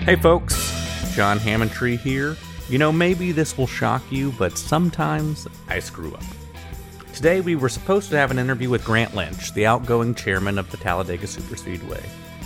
[0.00, 0.56] Hey folks,
[1.14, 2.34] John Hammontree here.
[2.70, 6.24] You know, maybe this will shock you, but sometimes I screw up.
[7.12, 10.70] Today we were supposed to have an interview with Grant Lynch, the outgoing chairman of
[10.70, 12.02] the Talladega Superspeedway,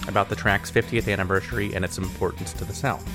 [0.08, 3.08] about the track's 50th anniversary and its importance to the South.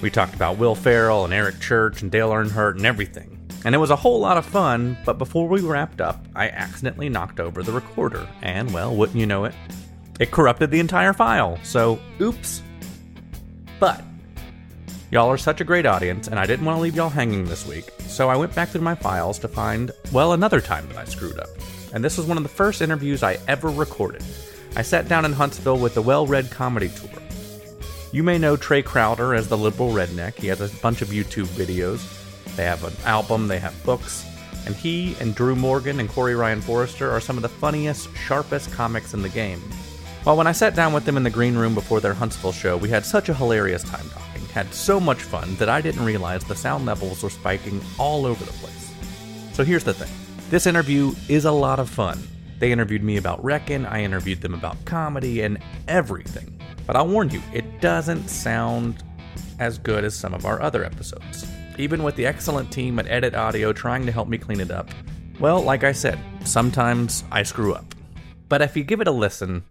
[0.00, 3.38] We talked about Will Ferrell and Eric Church and Dale Earnhardt and everything.
[3.66, 7.10] And it was a whole lot of fun, but before we wrapped up, I accidentally
[7.10, 9.54] knocked over the recorder, and well, wouldn't you know it?
[10.18, 12.62] It corrupted the entire file, so oops.
[13.84, 14.02] But
[15.10, 17.66] y'all are such a great audience, and I didn't want to leave y'all hanging this
[17.66, 21.04] week, so I went back through my files to find, well, another time that I
[21.04, 21.50] screwed up.
[21.92, 24.24] And this was one of the first interviews I ever recorded.
[24.74, 27.10] I sat down in Huntsville with the Well Red Comedy Tour.
[28.10, 30.36] You may know Trae Crowder as the liberal redneck.
[30.36, 32.00] He has a bunch of YouTube videos.
[32.56, 34.24] They have an album, they have books,
[34.64, 38.72] and he and Drew Morgan and Corey Ryan Forrester are some of the funniest, sharpest
[38.72, 39.60] comics in the game.
[40.24, 42.78] Well, when I sat down with them in the green room before their Huntsville show,
[42.78, 46.42] we had such a hilarious time talking, had so much fun that I didn't realize
[46.42, 48.94] the sound levels were spiking all over the place.
[49.52, 50.10] So here's the thing
[50.48, 52.26] this interview is a lot of fun.
[52.58, 56.58] They interviewed me about Reckon, I interviewed them about comedy and everything.
[56.86, 59.04] But I'll warn you, it doesn't sound
[59.58, 61.46] as good as some of our other episodes.
[61.76, 64.88] Even with the excellent team at Edit Audio trying to help me clean it up.
[65.38, 67.94] Well, like I said, sometimes I screw up.
[68.48, 69.64] But if you give it a listen,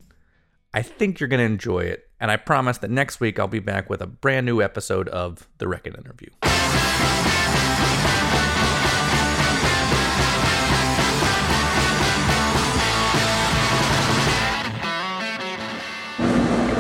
[0.76, 3.60] I think you're going to enjoy it, and I promise that next week I'll be
[3.60, 6.30] back with a brand new episode of The Reckon Interview.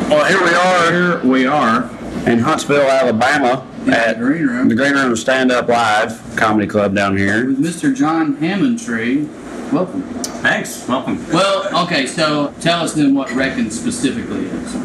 [0.09, 0.91] Well, here we are.
[0.91, 1.83] Here we are
[2.27, 6.95] in Huntsville, Alabama, at the Green Room the Green Room Stand Up Live Comedy Club
[6.95, 7.47] down here.
[7.47, 7.95] with Mr.
[7.95, 9.27] John Hammontree.
[9.73, 10.03] Welcome.
[10.43, 10.87] Thanks.
[10.87, 11.27] Welcome.
[11.31, 14.75] Well, okay, so tell us then what Reckon specifically is.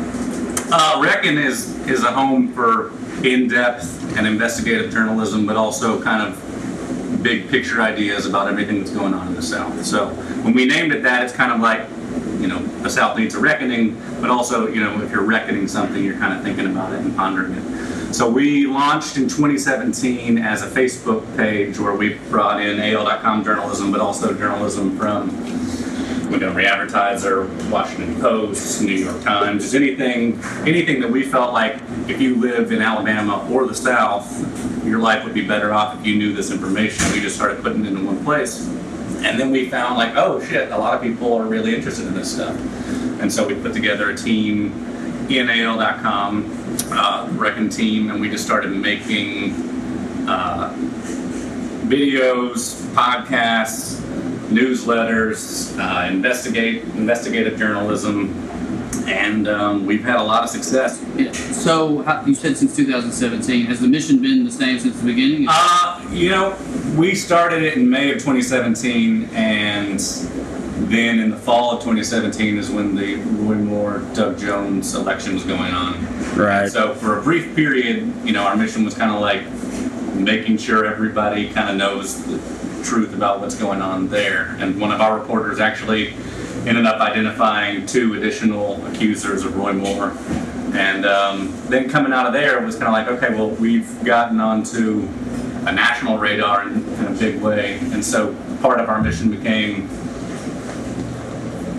[0.73, 2.91] Uh, Reckon is is a home for
[3.23, 9.13] in-depth and investigative journalism, but also kind of big picture ideas about everything that's going
[9.13, 9.85] on in the South.
[9.85, 10.09] So
[10.43, 11.87] when we named it that, it's kind of like,
[12.41, 16.03] you know, the South needs a reckoning, but also, you know, if you're reckoning something,
[16.03, 17.98] you're kind of thinking about it and pondering it.
[18.11, 23.93] So we launched in 2017 as a Facebook page where we brought in AL.com journalism,
[23.93, 25.29] but also journalism from
[26.31, 32.21] Montgomery Advertiser, Washington Post, New York Times, just anything, anything that we felt like if
[32.21, 34.27] you live in Alabama or the South,
[34.87, 37.13] your life would be better off if you knew this information.
[37.13, 38.67] We just started putting it in one place.
[39.23, 42.15] And then we found like, oh shit, a lot of people are really interested in
[42.15, 42.57] this stuff.
[43.21, 44.73] And so we put together a team
[45.29, 46.58] in AL.com,
[46.91, 49.55] uh, Reckon team, and we just started making
[50.29, 50.75] uh,
[51.87, 54.01] videos, podcasts,
[54.49, 58.35] newsletters, uh, investigate investigative journalism,
[59.07, 61.03] and um, we've had a lot of success.
[61.17, 61.33] Yeah.
[61.33, 63.67] So you said since 2017.
[63.67, 65.47] Has the mission been the same since the beginning?
[65.49, 66.57] Uh, you know,
[66.97, 70.01] we started it in May of 2017, and
[70.87, 75.45] then in the fall of 2017 is when the Roy Moore Doug Jones election was
[75.45, 76.05] going on.
[76.37, 76.71] Right.
[76.71, 79.43] So for a brief period, you know, our mission was kind of like
[80.15, 82.39] making sure everybody kind of knows the
[82.85, 84.57] truth about what's going on there.
[84.59, 86.15] And one of our reporters actually
[86.67, 90.17] ended up identifying two additional accusers of Roy Moore.
[90.75, 94.05] And um, then coming out of there, it was kind of like, okay, well, we've
[94.05, 95.09] gotten onto
[95.67, 97.79] a national radar in, in a big way.
[97.79, 99.89] And so part of our mission became,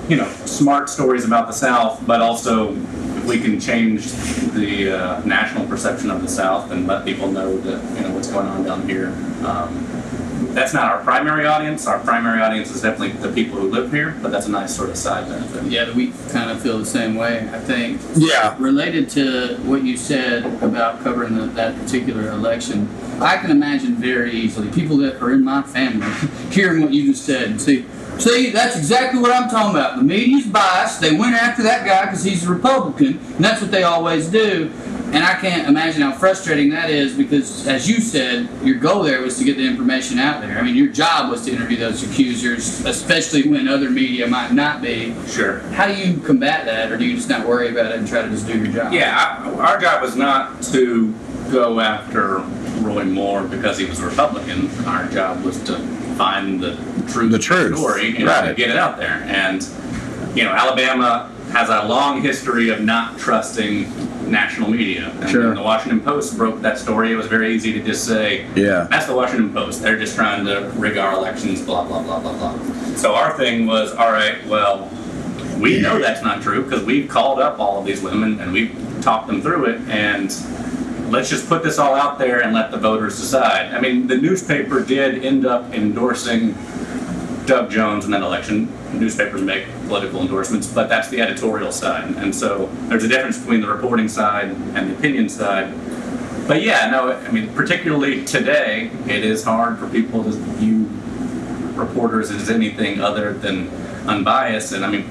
[0.10, 4.12] you know, smart stories about the South, but also if we can change
[4.54, 8.30] the uh, national perception of the South and let people know that, you know, what's
[8.30, 9.10] going on down here.
[9.46, 9.86] Um,
[10.54, 11.86] that's not our primary audience.
[11.86, 14.90] Our primary audience is definitely the people who live here, but that's a nice sort
[14.90, 15.66] of side benefit.
[15.66, 17.48] yeah, we kind of feel the same way.
[17.54, 18.02] I think.
[18.16, 18.56] Yeah.
[18.60, 22.90] Related to what you said about covering the, that particular election,
[23.22, 26.10] I can imagine very easily people that are in my family
[26.52, 27.86] hearing what you just said and see.
[28.20, 29.96] See, that's exactly what I'm talking about.
[29.96, 31.00] The media's biased.
[31.00, 34.72] They went after that guy because he's a Republican, and that's what they always do.
[35.12, 39.22] And I can't imagine how frustrating that is because, as you said, your goal there
[39.22, 40.60] was to get the information out there.
[40.60, 44.82] I mean, your job was to interview those accusers, especially when other media might not
[44.84, 45.16] be.
[45.26, 45.60] Sure.
[45.72, 48.22] How do you combat that, or do you just not worry about it and try
[48.22, 48.94] to just do your job?
[48.94, 51.12] Yeah, I, our job was not to
[51.52, 52.40] go after
[52.82, 54.70] Roy Moore because he was a Republican.
[54.86, 55.80] Our job was to
[56.18, 56.76] find the
[57.12, 58.56] truth, The truth, story, and right.
[58.56, 59.24] get it out there.
[59.28, 59.68] And
[60.36, 65.12] you know, Alabama has a long history of not trusting national media.
[65.22, 65.48] And Sure.
[65.48, 68.86] when the Washington Post broke that story, it was very easy to just say, Yeah.
[68.90, 69.82] that's the Washington Post.
[69.82, 72.54] They're just trying to rig our elections, blah, blah, blah, blah, blah.
[72.96, 74.88] So our thing was, all right, well,
[75.60, 78.76] we know that's not true because we've called up all of these women and we've
[79.02, 80.30] talk them through it and
[81.10, 83.74] let's just put this all out there and let the voters decide.
[83.74, 86.54] I mean, the newspaper did end up endorsing
[87.50, 88.72] Doug Jones in that election.
[88.94, 92.16] Newspapers make political endorsements, but that's the editorial side.
[92.18, 95.74] And so there's a difference between the reporting side and the opinion side.
[96.48, 100.90] But yeah, no, I mean, particularly today, it is hard for people to view
[101.74, 103.70] reporters as anything other than
[104.08, 104.72] unbiased.
[104.72, 105.10] And I mean,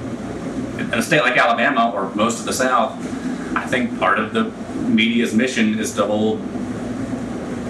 [0.78, 2.92] in a state like Alabama or most of the South,
[3.56, 4.44] I think part of the
[4.88, 6.40] media's mission is to hold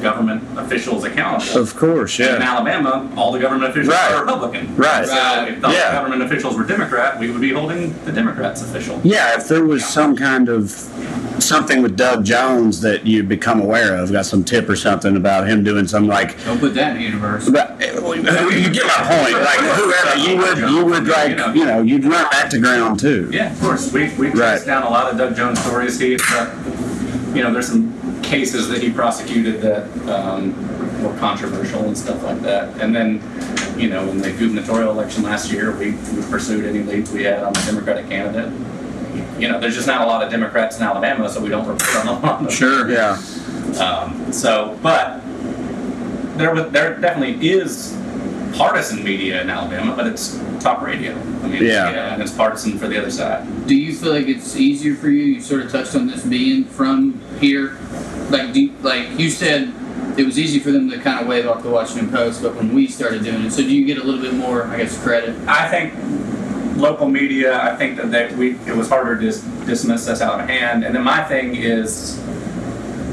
[0.02, 1.60] government officials accountable.
[1.60, 2.36] Of course, yeah.
[2.36, 2.42] In.
[2.42, 4.12] Alabama, all the government officials Right.
[4.12, 4.74] are Republican.
[4.76, 5.06] Right.
[5.06, 5.92] So if the Yeah.
[5.92, 9.00] government officials were Democrat, we would be holding the Democrats official.
[9.04, 10.74] Yeah, if there was some kind of
[11.38, 15.46] something with Doug Jones that you'd become aware of, got some tip or something about
[15.46, 17.48] him doing some like Don't put that in the universe.
[17.48, 19.34] But you get my point.
[19.42, 23.28] Like whoever you would, you would like, you know, you'd run that to ground too.
[23.32, 23.92] Yeah, of course.
[23.92, 24.66] We we traced Right.
[24.66, 25.98] down a lot of Doug Jones stories.
[26.00, 26.46] He, uh,
[27.34, 27.92] you know, there's some
[28.28, 30.52] cases that he prosecuted that um,
[31.02, 32.78] were controversial and stuff like that.
[32.80, 33.22] And then,
[33.78, 37.42] you know, in the gubernatorial election last year, we, we pursued any leads we had
[37.42, 38.52] on the Democratic candidate.
[39.40, 41.96] You know, there's just not a lot of Democrats in Alabama, so we don't report
[41.96, 42.50] on a lot of them.
[42.50, 42.90] Sure.
[42.90, 43.12] Yeah.
[43.80, 45.20] Um, so, but
[46.36, 47.96] there was, there definitely is
[48.54, 51.12] partisan media in Alabama, but it's top radio.
[51.42, 52.12] I mean, Yeah.
[52.14, 53.46] and it's partisan for the other side.
[53.66, 55.22] Do you feel like it's easier for you?
[55.24, 57.76] You sort of touched on this being from here.
[58.30, 59.72] Like, do like you said,
[60.18, 62.74] it was easy for them to kind of wave off the Washington Post, but when
[62.74, 65.36] we started doing it, so do you get a little bit more, I guess, credit?
[65.46, 65.94] I think
[66.78, 67.60] local media.
[67.60, 70.84] I think that they, we it was harder to dis- dismiss us out of hand.
[70.84, 72.18] And then my thing is,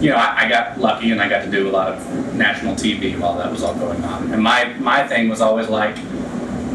[0.02, 2.76] you know, I, I got lucky and I got to do a lot of national
[2.76, 4.32] TV while that was all going on.
[4.32, 5.98] And my my thing was always like,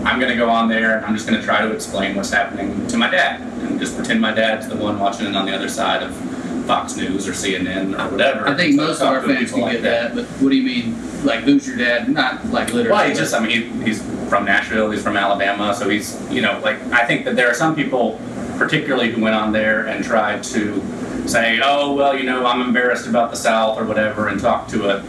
[0.04, 2.30] I'm going to go on there and I'm just going to try to explain what's
[2.30, 5.54] happening to my dad and just pretend my dad's the one watching it on the
[5.54, 6.29] other side of
[6.70, 8.46] Fox News or CNN or whatever.
[8.46, 11.24] I think most of our fans can like get that, but what do you mean?
[11.24, 12.08] Like, who's your dad?
[12.08, 12.90] Not like literally.
[12.90, 16.42] Well, he just, I mean, he, he's from Nashville, he's from Alabama, so he's, you
[16.42, 18.20] know, like, I think that there are some people,
[18.56, 20.80] particularly who went on there and tried to
[21.26, 24.90] say, oh, well, you know, I'm embarrassed about the South or whatever, and talk to
[24.90, 25.04] a,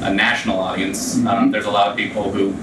[0.00, 1.22] a national audience.
[1.26, 2.56] Um, there's a lot of people who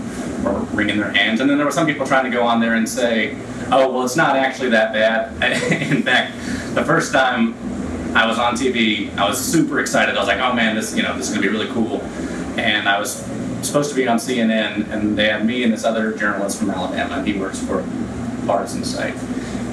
[0.44, 2.74] were wringing their hands, and then there were some people trying to go on there
[2.74, 3.38] and say,
[3.72, 5.34] oh, well, it's not actually that bad.
[5.72, 6.34] In fact,
[6.74, 7.54] the first time
[8.16, 10.16] I was on TV, I was super excited.
[10.16, 12.02] I was like, oh man, this, you know, this is gonna be really cool.
[12.58, 13.26] And I was
[13.62, 17.24] supposed to be on CNN, and they had me and this other journalist from Alabama,
[17.24, 17.84] he works for
[18.46, 19.16] partisan site.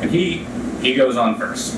[0.03, 0.47] And he
[0.81, 1.77] he goes on first,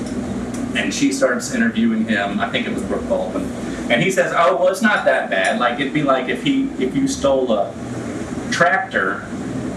[0.76, 2.40] and she starts interviewing him.
[2.40, 3.44] I think it was Brooke Baldwin,
[3.90, 5.60] and he says, "Oh, well, it's not that bad.
[5.60, 7.72] Like it'd be like if he if you stole a
[8.50, 9.26] tractor,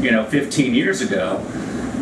[0.02, 1.38] you know, 15 years ago,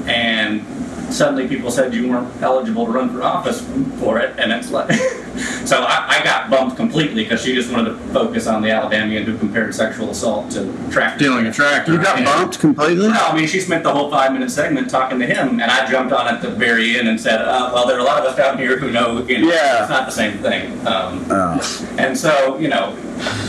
[0.06, 0.66] and
[1.10, 3.62] suddenly people said you weren't eligible to run for office
[4.00, 4.92] for it, and it's like,
[5.66, 9.24] so I, I got bumped completely because she just wanted to focus on the Alabamian
[9.24, 11.20] who compared sexual assault to tractor.
[11.26, 11.94] Stealing a tractor.
[11.94, 12.26] You got Yeah.
[12.26, 13.08] bumped completely.
[13.08, 15.90] No, I mean, she spent the whole five minute segment talking to him, and I
[15.90, 18.26] jumped on at the very end and said, uh, well, there are a lot of
[18.26, 19.82] us down here who know, you know Yeah.
[19.82, 20.72] it's not the same thing.
[20.88, 21.88] Um, Oh.
[21.98, 22.96] and so, you know,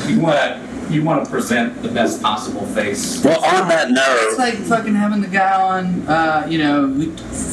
[0.07, 3.23] you want to you want to present the best possible face.
[3.25, 6.93] Well, on that note, It's like fucking having the guy on, uh, you know,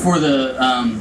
[0.03, 0.99] for the um,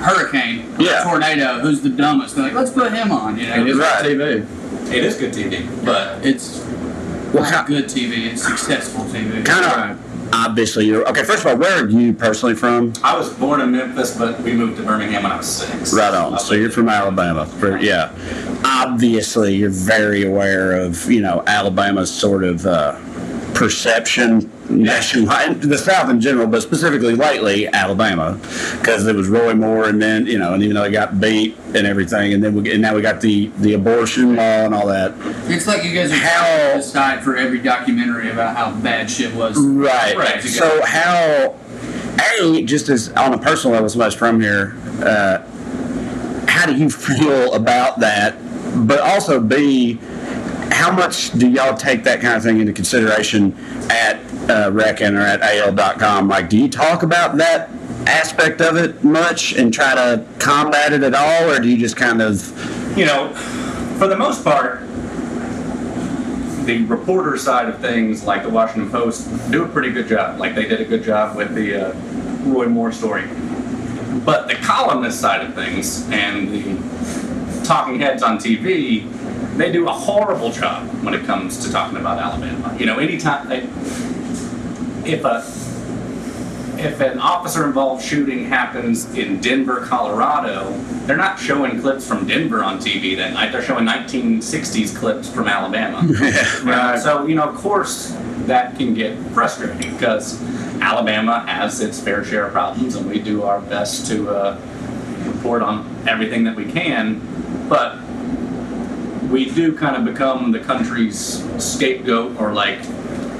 [0.00, 1.02] hurricane, or Yeah.
[1.04, 2.34] tornado, who's the dumbest.
[2.36, 3.38] They're like, let's put him on.
[3.38, 4.04] You know, It is Right.
[4.04, 4.46] TV.
[4.94, 6.60] It is good TV, but it's
[7.32, 8.26] Well, not how- good TV.
[8.32, 9.42] It's successful TV.
[9.44, 9.96] kind of
[10.32, 11.22] obviously you're okay.
[11.24, 12.92] First of all, where are you personally from?
[13.02, 15.92] I was born in Memphis, but we moved to Birmingham when I was six.
[15.92, 16.38] Right on.
[16.38, 17.46] So you're from Alabama.
[17.46, 18.12] For- Yeah.
[18.64, 22.98] Obviously, you're very aware of you know Alabama's sort of uh,
[23.54, 28.38] perception nationwide, the South in general, but specifically lately Alabama,
[28.78, 31.56] because it was Roy Moore, and then you know, and even though he got beat
[31.74, 34.86] and everything, and then we and now we got the the abortion law and all
[34.86, 35.14] that.
[35.50, 39.56] It's like you guys are How- to for every documentary about how bad shit was.
[39.58, 40.16] Right.
[40.16, 40.42] Right.
[40.42, 41.56] So how,
[42.40, 45.38] a just as on a personal level, somebody's from here, uh,
[46.46, 48.36] how do you feel about that?
[48.86, 49.98] But also, b,
[50.70, 53.56] how much do y'all take that kind of thing into consideration
[53.90, 54.18] at
[54.50, 56.28] uh, Reckon or at AL.com?
[56.28, 57.70] Like, do you talk about that
[58.06, 61.96] aspect of it much and try to combat it at all, or do you just
[61.96, 62.36] kind of?
[62.96, 63.32] you know,
[63.98, 64.80] for the most part,
[66.64, 70.38] the reporter side of things, like the Washington Post, do a pretty good job.
[70.38, 71.92] Like they did a good job with the uh,
[72.42, 73.26] Roy Moore story.
[74.24, 79.10] But the columnist side of things and the talking heads on TV,
[79.56, 82.76] they do a horrible job when it comes to talking about Alabama.
[82.78, 83.60] You know, anytime they,
[85.04, 85.44] if a
[86.80, 90.72] if an officer involved shooting happens in Denver, Colorado,
[91.04, 93.52] they're not showing clips from Denver on TV that night.
[93.52, 96.00] They're showing 1960s clips from Alabama.
[96.64, 96.98] Right.
[96.98, 98.16] So, you know, of course,
[98.46, 100.40] that can get frustrating because
[100.80, 104.60] Alabama has its fair share of problems, and we do our best to uh,
[105.24, 107.20] report on everything that we can.
[107.68, 108.00] But
[109.30, 112.80] we do kind of become the country's scapegoat or like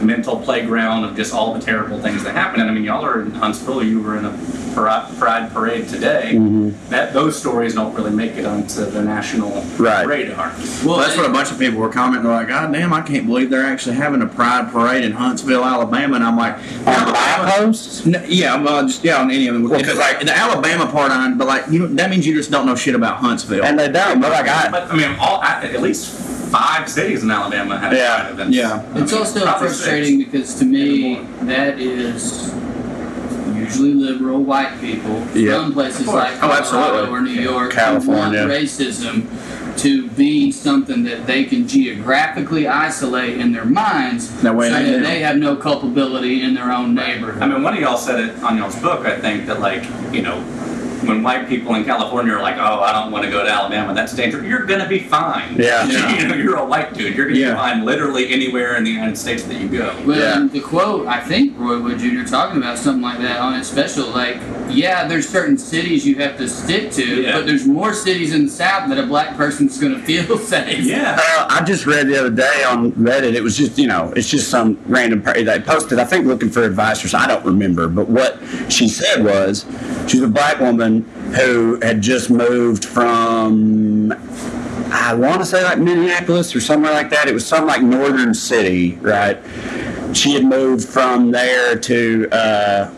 [0.02, 2.60] mental playground of just all the terrible things that happen.
[2.60, 3.82] And I mean, y'all are in Huntsville.
[3.82, 4.38] You were in a
[4.74, 6.32] pride, pride parade today.
[6.34, 6.90] Mm-hmm.
[6.90, 10.06] That those stories don't really make it onto the national Right.
[10.06, 10.54] radar.
[10.84, 12.24] Well, that's what a bunch of people were commenting.
[12.24, 15.64] They're like, God damn, I can't believe they're actually having a pride parade in Huntsville,
[15.64, 16.16] Alabama.
[16.16, 18.06] And I'm like, On posts?
[18.06, 19.68] No, yeah, well, uh, just yeah, on any of them.
[19.68, 22.34] Well, Because 'cause like the Alabama part on, but like you, know, that means you
[22.34, 23.64] just don't know shit about Huntsville.
[23.64, 26.14] And they don't, but like I, But I mean, all, at least
[26.50, 28.20] five cities in Alabama have Yeah.
[28.20, 28.56] pride events.
[28.56, 28.82] Yeah.
[28.94, 30.30] I It's mean, also frustrating six.
[30.30, 32.52] because to me, that is
[33.54, 35.62] usually liberal white people Yeah.
[35.62, 37.10] from places like Oh, Colorado absolutely.
[37.10, 38.42] or New York California.
[38.42, 39.22] who racism
[39.76, 45.02] to be something that they can geographically isolate in their minds That way so that
[45.02, 47.42] they have no culpability in their own neighborhood.
[47.42, 50.22] I mean, one of y'all said it on y'all's book, I think, that like, you
[50.22, 50.42] know,
[51.02, 53.94] when white people in California are like, oh, I don't want to go to Alabama,
[53.94, 55.56] that's dangerous, you're going to be fine.
[55.56, 55.86] Yeah.
[56.18, 57.14] you know, you're a white dude.
[57.16, 57.50] You're going to Yeah.
[57.52, 59.94] be fine literally anywhere in the United States that you go.
[60.06, 60.48] Well, Yeah.
[60.50, 62.24] the quote, I think Roy Wood Jr.
[62.24, 64.08] talking about something like that on his special.
[64.10, 64.38] Like,
[64.68, 67.32] yeah, there's certain cities you have to stick to, Yeah.
[67.38, 70.84] but there's more cities in the South that a black person's going to feel safe.
[70.84, 71.18] Yeah.
[71.20, 73.34] Uh, I just read the other day on Reddit.
[73.34, 75.98] It was just you know, it's just some random per- they posted.
[75.98, 77.30] I think looking for advice or something.
[77.30, 78.38] I don't remember, but what
[78.68, 79.64] she said was
[80.06, 80.89] she's a black woman
[81.34, 84.12] who had just moved from.
[84.92, 87.28] I want to say like Minneapolis or somewhere like that.
[87.28, 89.38] It was some like northern city, right?
[90.12, 92.92] She had moved from there to uh,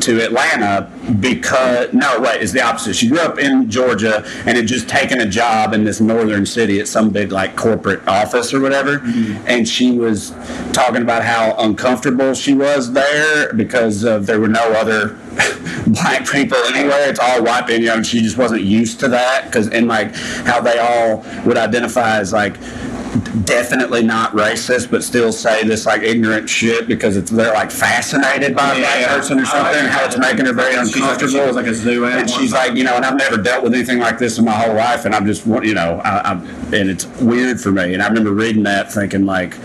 [0.00, 0.90] to Atlanta
[1.20, 2.94] because no wait it's the opposite.
[2.94, 6.80] She grew up in georgia and had just taken a job in this northern city
[6.80, 8.98] at some big like corporate office or whatever.
[8.98, 9.44] Mm-hmm.
[9.46, 10.30] And she was
[10.72, 15.18] talking about how uncomfortable she was there because of there were no other
[15.86, 17.08] black people anywhere.
[17.10, 19.86] It's all white people you know, and she just wasn't used to that because and
[19.88, 22.56] like how they all would identify as like
[23.44, 28.54] definitely not racist, but still say this like ignorant shit because it's they're like fascinated
[28.54, 31.02] by a Yeah, black person or something, and how it's making her very She's like,
[31.12, 31.32] uncomfortable.
[31.32, 32.20] she was like a zoo animal.
[32.20, 34.52] and she's like, you know, and I've never dealt with anything like this in my
[34.52, 37.94] whole life, and I'm just, you know, I, I'm, and it's weird for me.
[37.94, 39.56] And I remember reading that, thinking like,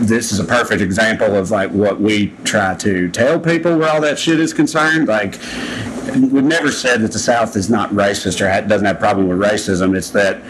[0.00, 4.00] this is a perfect example of like what we try to tell people where all
[4.02, 5.08] that shit is concerned.
[5.08, 5.38] Like,
[6.14, 9.28] we've never said that the South is not racist or ha- doesn't have a problem
[9.28, 9.96] with racism.
[9.96, 10.42] It's that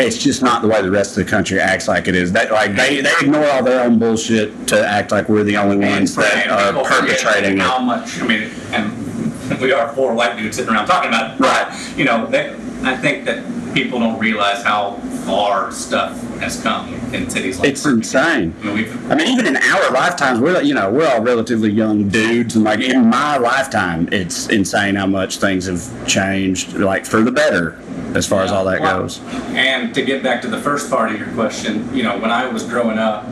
[0.00, 2.32] it's just not the way the rest of the country acts like it is.
[2.32, 5.76] That like they, they ignore all their own bullshit to act like we're the only
[5.76, 7.84] ones that are perpetrating how it.
[7.84, 11.38] much, I mean, and we are four white dudes sitting around talking about it.
[11.38, 12.50] But, you know, they,
[12.82, 14.92] I think that people don't realize how
[15.26, 18.54] far stuff has come in cities like It's insane.
[18.62, 22.08] I mean, I mean, even in our lifetimes, we're you know we're all relatively young
[22.08, 27.20] dudes, and like in my lifetime, it's insane how much things have changed, like for
[27.22, 27.78] the better,
[28.14, 29.20] as far as all that Well, goes.
[29.54, 32.46] And to get back to the first part of your question, you know, when I
[32.48, 33.26] was growing up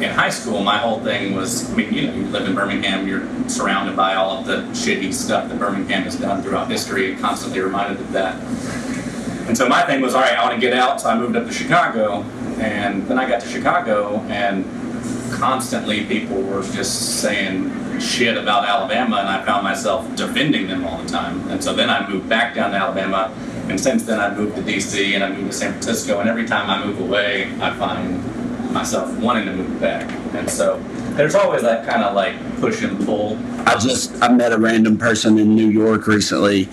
[0.00, 3.08] in high school, my whole thing was, I mean, you know, you live in Birmingham,
[3.08, 7.20] you're surrounded by all of the shitty stuff that Birmingham has done throughout history, and
[7.20, 8.36] constantly reminded of that.
[9.48, 11.34] And so my thing was, all right, I want to get out, so I moved
[11.34, 12.22] up to Chicago,
[12.60, 14.64] and then I got to Chicago, and
[15.32, 21.02] constantly people were just saying shit about Alabama, and I found myself defending them all
[21.02, 21.48] the time.
[21.48, 23.34] And so then I moved back down to Alabama,
[23.68, 26.46] and since then I've moved to DC and I moved to San Francisco, and every
[26.46, 28.22] time I move away, I find
[28.72, 30.10] myself wanting to move back.
[30.34, 30.78] And so
[31.16, 33.38] there's always that kind of like push and pull.
[33.66, 36.68] I just I met a random person in New York recently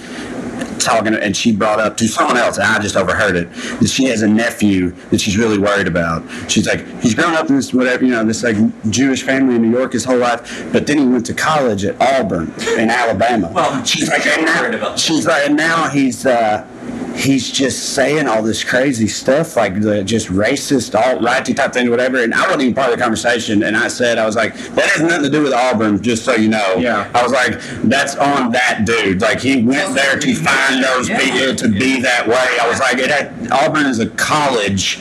[0.85, 3.51] talking, and she brought up to someone else, and I just overheard it.
[3.79, 6.23] That she has a nephew that she's really worried about.
[6.49, 8.55] She's like, he's grown up in this whatever you know, this like
[8.89, 11.99] Jewish family in New York his whole life, but then he went to college at
[12.01, 13.51] Auburn in Alabama.
[13.53, 16.25] Well, she's like, now, she's like, and now he's.
[16.25, 16.67] uh
[17.15, 21.89] He's just saying all this crazy stuff, like the just racist, alt righty type thing,
[21.89, 22.21] whatever.
[22.21, 23.63] And I wasn't even part of the conversation.
[23.63, 26.35] And I said, I was like, that has nothing to do with Auburn, just so
[26.35, 26.75] you know.
[26.75, 27.09] Yeah.
[27.15, 29.21] I was like, that's on that dude.
[29.21, 32.47] Like he went there to find those people to be that way.
[32.61, 34.99] I was like, it had, Auburn is a college.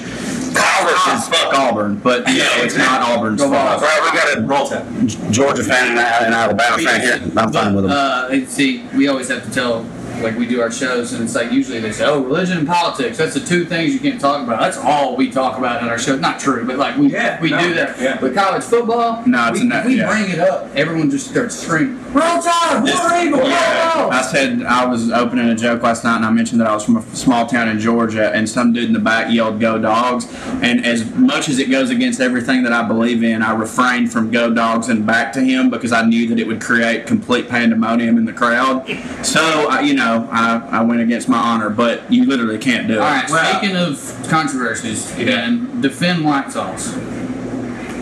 [0.54, 3.52] College is fuck Auburn, but you know, it's not Auburn's fault.
[3.52, 4.86] Well, we got Roll Tide.
[4.86, 7.32] a Georgia fan and an Alabama fan here.
[7.36, 7.92] I'm fine with them.
[7.92, 9.84] Uh, see, we always have to tell,
[10.24, 13.18] like we do our shows, and it's like usually they say, "Oh, religion and politics.
[13.18, 15.98] That's the two things you can't talk about." That's all we talk about in our
[15.98, 16.16] show.
[16.16, 18.00] Not true, but like we Yeah, we no, do that.
[18.00, 18.18] yeah.
[18.20, 20.08] But college football, No, it's we, not- if we yeah.
[20.08, 22.03] bring it up, everyone just starts screaming.
[22.14, 24.12] Roll Tide, War Eagle, roll, roll.
[24.12, 26.84] I said I was opening a joke last night, and I mentioned that I was
[26.84, 30.26] from a small town in Georgia, and some dude in the back yelled "Go Dogs!"
[30.62, 34.30] And as much as it goes against everything that I believe in, I refrained from
[34.30, 38.16] "Go Dogs" and back to him because I knew that it would create complete pandemonium
[38.16, 38.86] in the crowd.
[39.26, 42.94] So I, you know, I, I went against my honor, but you literally can't do
[42.94, 42.98] it.
[43.00, 45.22] All right, Well- speaking of controversies, Yeah.
[45.22, 46.94] again, defend white sauce.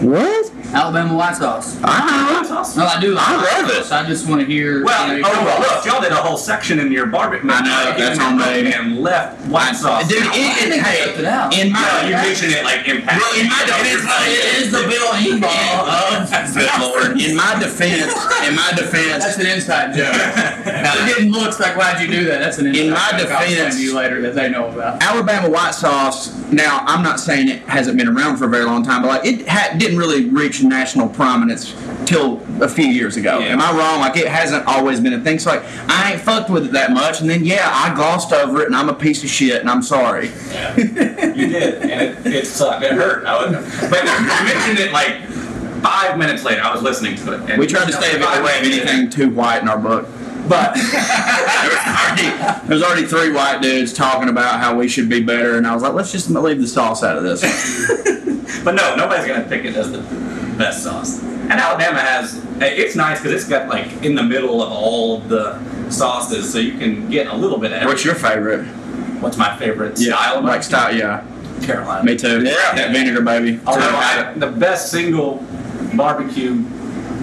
[0.02, 0.51] What?
[0.72, 1.78] Alabama white sauce.
[1.84, 2.76] I love white sauce.
[2.76, 3.84] No, I do like I love it.
[3.84, 3.92] sauce.
[3.92, 4.84] I just want to hear.
[4.84, 7.50] Well, you know, oh, well, look, y'all did a whole section in your barbecue.
[7.50, 8.72] I know, that's on me.
[8.72, 10.08] And left white sauce.
[10.08, 11.52] Dude, it, it, think I it out.
[11.56, 13.20] in my you mentioned it like impact.
[13.20, 16.54] Well, in my defense, It is the Bill Engvall of.
[16.54, 17.20] Good lord.
[17.20, 18.12] In my defense,
[18.48, 20.12] in my defense, That's an inside joke.
[20.64, 22.38] They're getting looks like, why'd you do that?
[22.38, 23.30] That's an inside In my joke.
[23.30, 25.02] I'll defense- you later that they know about.
[25.02, 26.32] Alabama white sauce.
[26.52, 29.24] Now, I'm not saying it hasn't been around for a very long time, but like
[29.26, 31.74] it ha- didn't really reach national prominence
[32.06, 33.38] till a few years ago.
[33.38, 33.46] Yeah.
[33.46, 34.00] Am I wrong?
[34.00, 35.38] Like it hasn't always been a thing.
[35.38, 38.62] So like I ain't fucked with it that much, and then yeah, I glossed over
[38.62, 40.28] it, and I'm a piece of shit, and I'm sorry.
[40.50, 40.76] Yeah.
[40.76, 42.84] you did, and it, it sucked.
[42.84, 43.24] It hurt.
[43.24, 45.22] I was, but you mentioned it like
[45.82, 46.62] five minutes later.
[46.62, 47.58] I was listening to it.
[47.58, 50.08] We tried to stay away of anything too white in our book.
[50.48, 55.56] But there's already, there already three white dudes talking about how we should be better,
[55.56, 57.42] and I was like, let's just leave the sauce out of this.
[58.64, 59.98] But no, nobody's gonna pick it as the
[60.62, 61.22] best sauce.
[61.22, 62.42] And Alabama has.
[62.60, 65.58] It's nice because it's got like in the middle of all of the
[65.90, 67.84] sauces, so you can get a little bit of.
[67.84, 68.64] What's your favorite?
[69.20, 70.14] What's my favorite yeah.
[70.14, 70.38] style?
[70.38, 71.26] of like style, yeah.
[71.62, 72.04] Carolina.
[72.04, 72.42] Me too.
[72.42, 72.74] Yeah.
[72.74, 73.60] That vinegar, baby.
[73.66, 75.44] Although I, the best single
[75.94, 76.64] barbecue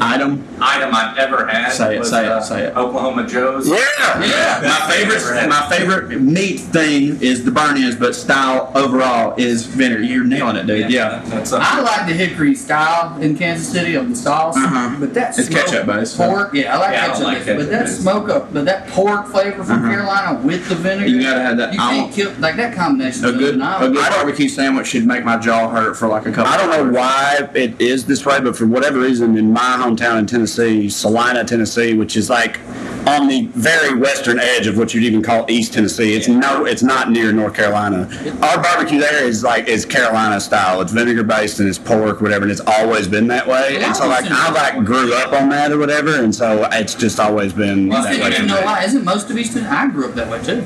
[0.01, 0.48] Item.
[0.62, 2.77] item I've ever had Say it, was say it, uh, say it.
[2.77, 3.67] Oklahoma Joe's.
[3.67, 3.75] Yeah.
[4.24, 9.66] Yeah, my favorite, my favorite meat thing is the burnt ends, but style overall is
[9.66, 10.02] vinegar.
[10.04, 10.90] You're nailing it, dude.
[10.92, 14.96] Yeah, That's, uh, I like the hickory style in Kansas City of the sauce, Uh-huh.
[15.00, 16.54] but that It's ketchup based, so- pork.
[16.54, 18.02] Yeah, I like Yeah, I don't ketchup, like but ketchup that based.
[18.02, 19.90] smoke up, but that pork flavor from Uh-huh.
[19.90, 21.08] Carolina with the vinegar.
[21.08, 23.26] You gotta have that- You I can't kill like that combination.
[23.26, 26.52] a good, a good barbecue sandwich should make my jaw hurt for like a couple.
[26.52, 26.96] I don't know hours.
[26.96, 31.44] why it is this way, but for whatever reason, in my hometown in Tennessee, Celina,
[31.44, 32.60] Tennessee, which is like
[33.08, 36.84] on the very western edge of what you'd even call East Tennessee, it's no, it's
[36.84, 38.08] not near North Carolina.
[38.42, 40.81] Our barbecue there is like is Carolina style.
[40.81, 43.77] It's vinegar based and it's pork, whatever, and it's always been that way.
[43.81, 47.19] And so like I like grew up on that or whatever, and so it's just
[47.19, 48.29] always been Well, that see, way.
[48.29, 48.83] you for know why?
[48.83, 49.65] Isn't most of Eastern?
[49.65, 50.65] I grew up that way too.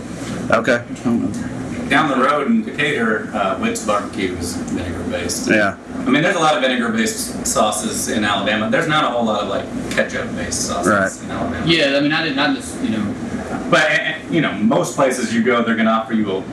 [0.51, 0.83] Okay,
[1.89, 5.49] down the road in Decatur, uh, Whitt's barbecue is vinegar based.
[5.49, 5.77] yeah.
[5.99, 8.69] I mean, there's a lot of vinegar based sauces in Alabama.
[8.69, 10.87] There's not a whole lot of like ketchup based sauces
[11.21, 11.23] Right.
[11.25, 11.65] in Alabama.
[11.65, 12.39] Yeah, I mean, I didn't.
[12.39, 13.15] I just you know.
[13.69, 16.43] But eh, eh, you know, most places you go, they're gonna offer you a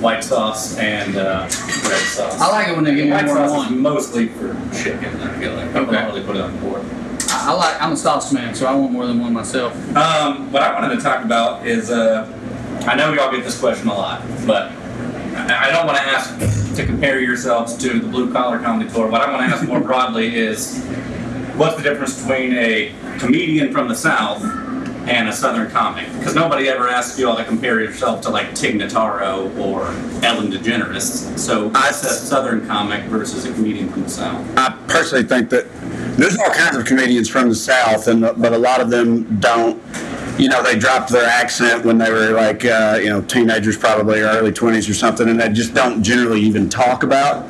[0.00, 2.40] white sauce and uh, red sauce.
[2.40, 3.80] I like it when they get white more than sauce is one.
[3.80, 5.16] mostly for chicken.
[5.20, 5.92] I feel like Okay.
[5.92, 6.82] don't really put it on the board.
[7.30, 7.82] I, I like.
[7.82, 9.72] I'm a sauce man, so I want more than one myself.
[9.96, 12.26] Um, what I wanted to talk about is, uh,
[12.86, 14.70] I know y'all get this question a lot, but
[15.34, 19.06] I I don't want to ask to compare yourselves to the blue collar comedy tour.
[19.08, 20.82] What I want to ask more broadly is,
[21.56, 24.42] what's the difference between a comedian from the South
[25.06, 26.12] and a Southern comic?
[26.18, 29.86] Because nobody ever asks you all to compare yourself to like Tig Notaro or
[30.24, 31.38] Ellen DeGeneres.
[31.38, 34.44] So, I- said Southern comic versus a comedian from the South?
[34.56, 35.66] I personally think that
[36.16, 39.80] there's all kinds of comedians from the South, and but a lot of them don't.
[40.38, 44.20] You know, they dropped their accent when they were like, uh, you know, teenagers probably
[44.20, 47.46] early 20s or something, and they just don't generally even talk about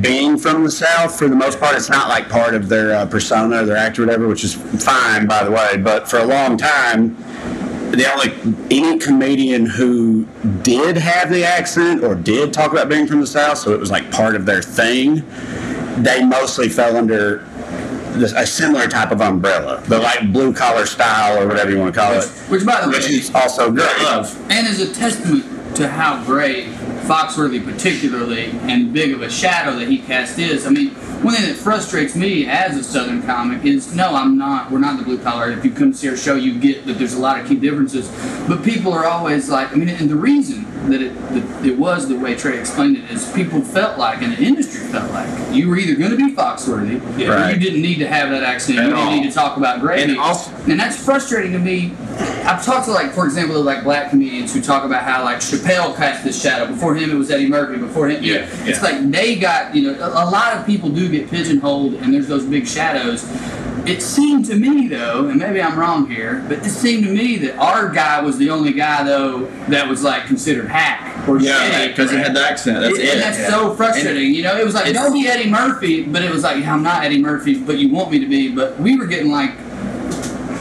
[0.00, 1.18] being from the South.
[1.18, 3.98] For the most part, it's not like part of their uh, persona or their act
[3.98, 5.76] or whatever, which is fine, by the way.
[5.76, 7.16] But for a long time,
[7.92, 10.26] the only any comedian who
[10.62, 13.90] did have the accent or did talk about being from the South, so it was
[13.90, 15.22] like part of their thing,
[16.02, 17.44] they mostly fell under
[18.14, 21.94] this, a similar type of umbrella, the like blue collar style or whatever you want
[21.94, 23.86] to call it, Which, by the way, which is also great.
[24.02, 24.36] Love.
[24.50, 26.66] and is a testament to how great
[27.04, 30.66] Foxworthy, particularly, and big of a shadow that he cast is.
[30.66, 30.90] I mean,
[31.22, 34.70] one thing that frustrates me as a Southern comic is no, I'm not.
[34.70, 35.50] We're not the blue collar.
[35.50, 38.08] If you come see our show, you get that there's a lot of key differences.
[38.48, 42.08] But people are always like, I mean, and the reason that it that it was
[42.08, 45.68] the way Trae explained it is people felt like, and the industry felt like, you
[45.68, 47.54] were either going to be Foxworthy, or Right.
[47.54, 48.78] you didn't need to have that accent.
[48.78, 49.14] At you didn't all.
[49.14, 50.12] need to talk about gravy.
[50.12, 51.92] And also- And that's frustrating to me.
[52.44, 55.96] I've talked to like, for example, like black comedians who talk about how like Chappelle
[55.96, 56.66] cast this shadow.
[56.66, 57.78] Before him, it was Eddie Murphy.
[57.78, 61.08] Before him, Yeah, it's like they got you know a, a lot of people do
[61.08, 63.24] get pigeonholed, and there's those big shadows.
[63.86, 67.36] It seemed to me though, and maybe I'm wrong here, but it seemed to me
[67.38, 71.88] that our guy was the only guy though that was like considered hack or Yeah,
[71.88, 72.80] because he had the accent.
[72.80, 73.18] That's and it.
[73.18, 74.32] that's so frustrating.
[74.34, 77.04] you know, it was like, don't be Eddie Murphy, but it was like, I'm not
[77.04, 78.54] Eddie Murphy, but you want me to be.
[78.54, 79.52] But we were getting like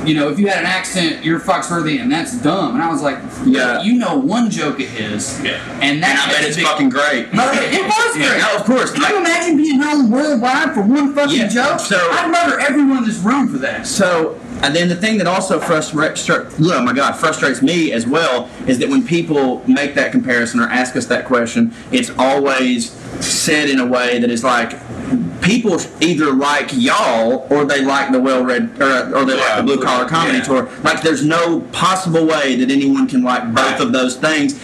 [0.05, 2.75] you know, if you had an accent, you're Foxworthy, and that's dumb.
[2.75, 3.81] And I was like, Yeah.
[3.83, 5.59] you know one joke of his, Yeah.
[5.81, 7.33] and And that's I bet it's big- fucking great.
[7.33, 8.41] No, it was Yeah, great.
[8.41, 8.91] no, of course.
[8.91, 11.79] Can you imagine being known worldwide for one fucking Yeah, joke?
[11.79, 13.85] so- I'd murder everyone in this room for that.
[13.87, 18.49] So, and then the thing that also frustrates, oh my God, frustrates me as well
[18.67, 23.69] is that when people make that comparison or ask us that question, it's always said
[23.69, 24.73] in a way that is like,
[25.41, 30.07] people either like y'all or they like the well-red or, or they like the blue-collar
[30.07, 30.43] comedy Yeah.
[30.43, 30.69] tour.
[30.83, 33.79] Like, there's no possible way that anyone can like both Right.
[33.81, 34.55] of those things.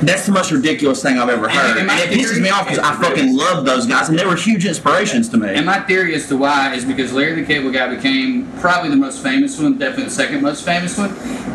[0.00, 2.68] That's the most ridiculous thing I've ever heard, and and my it pisses me off
[2.68, 5.48] because I fucking love those guys, and they were huge inspirations to me.
[5.54, 8.96] And my theory as to why is because Larry the Cable Guy became probably the
[8.96, 11.10] most famous one, definitely the second most famous one,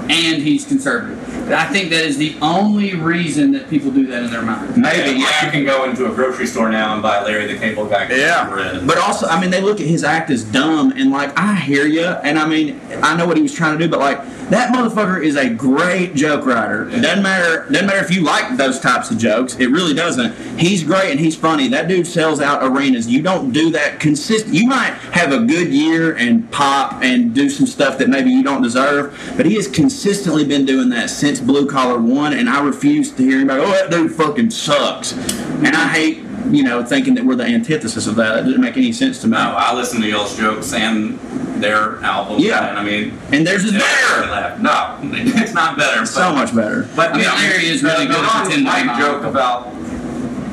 [0.09, 1.17] and he's conservative.
[1.51, 4.77] I think that is the only reason that people do that in their mind.
[4.77, 5.45] Maybe, Yeah, yeah.
[5.45, 8.81] you can go into a grocery store now and buy Larry the Cable Guy Yeah.
[8.85, 11.85] But also, I mean, they look at his act as dumb, and like, I hear
[11.85, 14.73] you, and I mean, I know what he was trying to do, but like, that
[14.73, 16.89] motherfucker is a great joke writer.
[16.89, 19.55] It doesn't matter, doesn't matter if you like those types of jokes.
[19.55, 20.35] It really doesn't.
[20.59, 21.69] He's great and he's funny.
[21.69, 23.07] That dude sells out arenas.
[23.07, 24.53] You don't do that consistent.
[24.53, 28.43] You might have a good year and pop and do some stuff that maybe you
[28.43, 32.61] don't deserve, but he has consistently been doing that since Blue Collar One, and I
[32.63, 33.61] refuse to hear anybody.
[33.61, 36.19] Oh, that dude fucking sucks, and I hate.
[36.51, 38.39] You know, thinking that we're the antithesis of that.
[38.39, 39.31] It doesn't make any sense to me.
[39.37, 41.17] No, I listen to y'all's jokes and
[41.63, 42.43] their albums.
[42.43, 42.67] Yeah.
[42.67, 44.59] and I mean, And theirs is better.
[44.59, 46.05] No, it's not better.
[46.05, 46.89] So but- much better.
[46.97, 49.23] But I mean, you know, Larry is really the good at Ron pretending I'm joke
[49.23, 49.73] about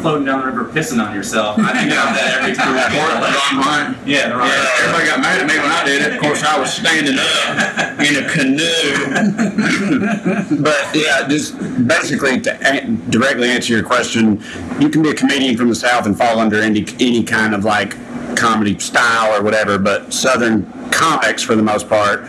[0.00, 1.58] floating down the river pissing on yourself.
[1.58, 2.74] I think about that every time.
[2.74, 4.06] Ron White.
[4.06, 6.14] Yeah, the Ron Yeah, everybody got mad at me when I did it.
[6.14, 8.68] Of course, I was standing up in a canoe.
[10.60, 14.42] But yeah, just basically to directly answer your question,
[14.78, 17.64] you can be a comedian from the South and fall under any any kind of
[17.64, 17.94] like
[18.36, 19.78] comedy style or whatever.
[19.78, 22.20] But Southern comics, for the most part,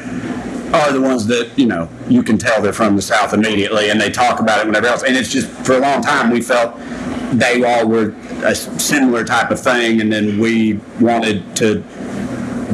[0.73, 3.99] are the ones that you know you can tell they're from the South immediately, and
[3.99, 5.03] they talk about it whenever else.
[5.03, 6.75] And it's just for a long time we felt
[7.31, 8.13] they all were
[8.43, 11.83] a similar type of thing, and then we wanted to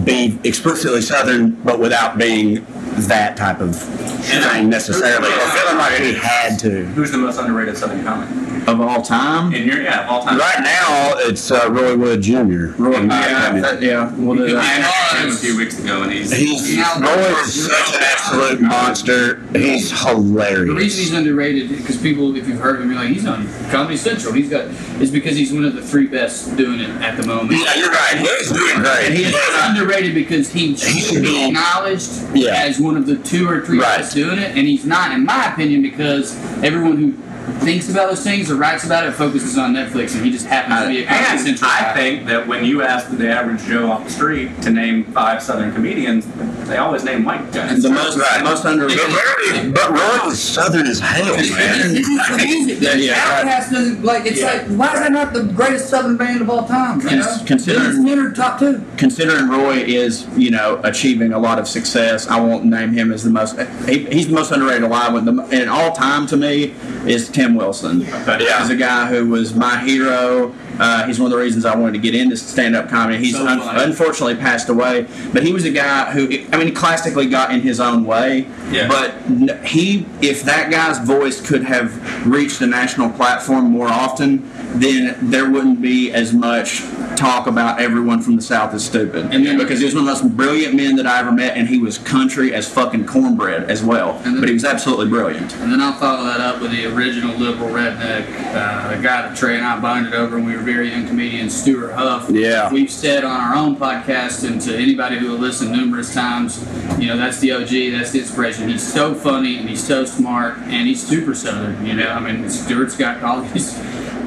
[0.03, 2.65] be explicitly Southern, but without being
[3.07, 6.85] that type of thing necessarily, or feeling like we had to.
[6.87, 8.27] Who's the most underrated Southern comic?
[8.67, 9.53] Of all time?
[9.53, 10.37] In your yeah, of all time.
[10.37, 12.33] Right now, it's uh, Roy Wood Jr.
[12.33, 12.75] in
[13.07, 13.81] my Yeah, opinion.
[13.83, 14.13] yeah.
[14.15, 15.06] We'll do I that.
[15.23, 18.61] Interviewed him a few weeks ago, and he's He's Now- Roy is such an absolute
[18.61, 19.41] monster.
[19.53, 20.67] He's hilarious.
[20.67, 23.97] The reason he's underrated, because people, if you've heard him, you're like, he's on Comedy
[23.97, 24.33] Central.
[24.33, 24.65] He's got,
[25.01, 27.59] is because he's one of the three best doing it at the moment.
[27.61, 28.17] Yeah, you're right.
[28.17, 29.13] He's doing And great.
[29.17, 32.55] he's underrated because he should be acknowledged Yeah.
[32.55, 33.97] as one of the two or three Right.
[33.99, 37.13] best doing it, and he's not, in my opinion, because everyone who
[37.59, 40.81] thinks about those things or writes about it focuses on Netflix, and he just happens
[40.81, 41.93] to be a Comedy And Central I guy.
[41.93, 45.73] think that when you ask the average Joe off the street to name five Southern
[45.73, 46.27] comedians,
[46.67, 47.81] they always name white guys.
[47.81, 48.43] The most, Right.
[48.43, 49.73] most underrated.
[49.73, 52.03] But Roy is southern as hell, man.
[52.77, 53.45] Yeah, yeah, right.
[53.45, 54.25] Outkast doesn't like.
[54.25, 54.53] It's Yeah.
[54.53, 56.99] like, why is that not the greatest Southern band of all time?
[57.01, 58.81] You Cons- know, considering- It's top two.
[58.97, 63.23] Considering Roy is, you know, achieving a lot of success, I won't name him as
[63.23, 63.55] the most.
[63.87, 65.13] He, he's the most underrated alive.
[65.13, 66.73] With the, and all time to me
[67.05, 68.01] is Tim Wilson.
[68.01, 68.61] Yeah.
[68.61, 70.55] He's a guy who was my hero.
[70.79, 73.19] Uh, he's one of the reasons I wanted to get into stand-up comedy.
[73.19, 76.71] He's So un- unfortunately passed away, but he was a guy who, I mean, he
[76.71, 78.47] classically got in his own way.
[78.71, 78.87] Yeah.
[78.87, 84.39] But he, if that guy's voice could have reached the national platform more often,
[84.75, 86.83] then there wouldn't be as much
[87.15, 89.27] talk about everyone from the South is stupid.
[89.31, 91.57] And then- because he was one of the most brilliant men that I ever met,
[91.57, 94.21] and he was country as fucking cornbread as well.
[94.23, 95.55] And then- but he was absolutely brilliant.
[95.61, 99.33] And then I'll follow that up with the original liberal redneck, uh, the guy that
[99.33, 102.27] Trae and I bonded over when we were very young comedians, Stewart Huff.
[102.29, 102.71] Yeah.
[102.71, 106.63] We've said on our own podcast and to anybody who will listen numerous times,
[106.99, 108.69] you know, that's the OG, that's the inspiration.
[108.69, 112.09] He's so funny and he's so smart and he's super southern, you know.
[112.09, 113.77] I mean, Stewart's got all these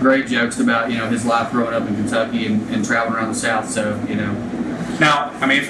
[0.01, 3.29] great jokes about, you know, his life growing up in Kentucky and, and traveling around
[3.29, 3.69] the South.
[3.69, 4.33] So, you know,
[4.99, 5.65] Now, I mean,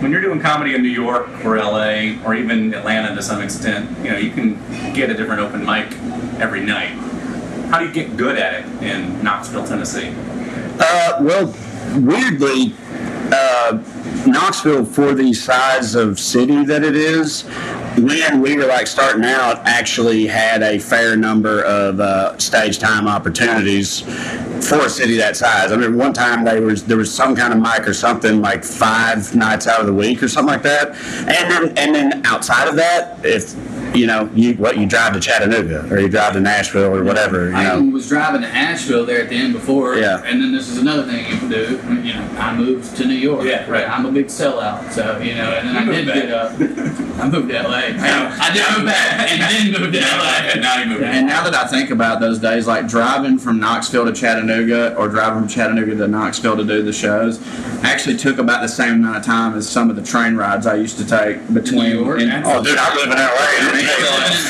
[0.00, 3.90] when you're doing comedy in New York or LA or even Atlanta to some extent,
[4.04, 4.54] you know, you can
[4.94, 5.90] get a different open mic
[6.40, 6.90] every night.
[7.70, 10.14] How do you get good at it in Knoxville, Tennessee?
[10.80, 11.54] Uh, well,
[11.96, 12.74] weirdly,
[13.32, 13.82] uh,
[14.26, 17.44] Knoxville, for the size of city that it is,
[18.04, 23.08] when we were like starting out, actually had a fair number of uh, stage time
[23.08, 24.00] opportunities
[24.68, 25.72] for a city that size.
[25.72, 28.64] I mean, one time there was there was some kind of mic or something like
[28.64, 30.88] five nights out of the week or something like that,
[31.28, 33.54] and then and then outside of that, if
[33.98, 37.50] you know, you what you drive to Chattanooga or you drive to Nashville or whatever.
[37.50, 39.96] You I know, even was driving to Asheville there at the end before.
[39.96, 40.22] Yeah.
[40.24, 41.80] And then this is another thing you can do.
[42.06, 43.44] You know, I moved to New York.
[43.44, 43.88] Yeah, right.
[43.88, 45.50] I'm a big sellout, so you know.
[45.52, 46.52] And then I did moved get up.
[47.20, 47.76] I moved to LA.
[47.98, 50.34] I did move back and then moved to LA.
[50.48, 51.02] And now you move.
[51.02, 55.08] And now that I think about those days, like driving from Knoxville to Chattanooga or
[55.08, 57.40] driving from Chattanooga to Knoxville to do the shows,
[57.82, 60.76] actually took about the same amount of time as some of the train rides I
[60.76, 61.82] used to take between.
[61.82, 62.20] New York?
[62.20, 63.87] and- oh, dude, I live in LA.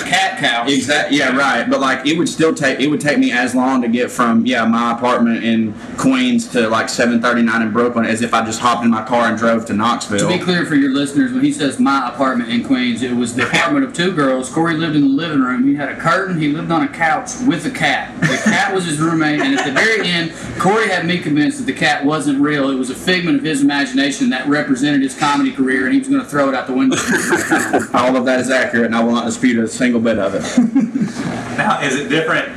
[0.09, 0.67] Cat cow.
[0.67, 1.19] Exactly.
[1.19, 1.37] Yeah.
[1.37, 1.69] Right.
[1.69, 4.47] But like, it would still take it would take me as long to get from
[4.47, 8.85] yeah my apartment in Queens to like 739 in Brooklyn as if I just hopped
[8.85, 10.19] in my car and drove to Knoxville.
[10.19, 13.35] To be clear for your listeners, when he says my apartment in Queens, it was
[13.35, 14.51] the apartment of two girls.
[14.51, 15.67] Corey lived in the living room.
[15.67, 16.41] He had a curtain.
[16.41, 18.19] He lived on a couch with a cat.
[18.21, 21.65] The cat was his roommate, and at the very end, Corey had me convinced that
[21.65, 22.71] the cat wasn't real.
[22.71, 26.09] It was a figment of his imagination that represented his comedy career, and he was
[26.09, 26.97] going to throw it out the window.
[27.95, 30.45] All of that is accurate, and I will not dispute a single bit of it.
[31.59, 32.49] Now, is it different?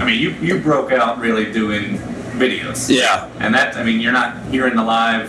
[0.00, 1.98] I mean, you you broke out really doing
[2.38, 2.88] videos.
[2.88, 5.28] Yeah, And that, I mean, you're not hearing the live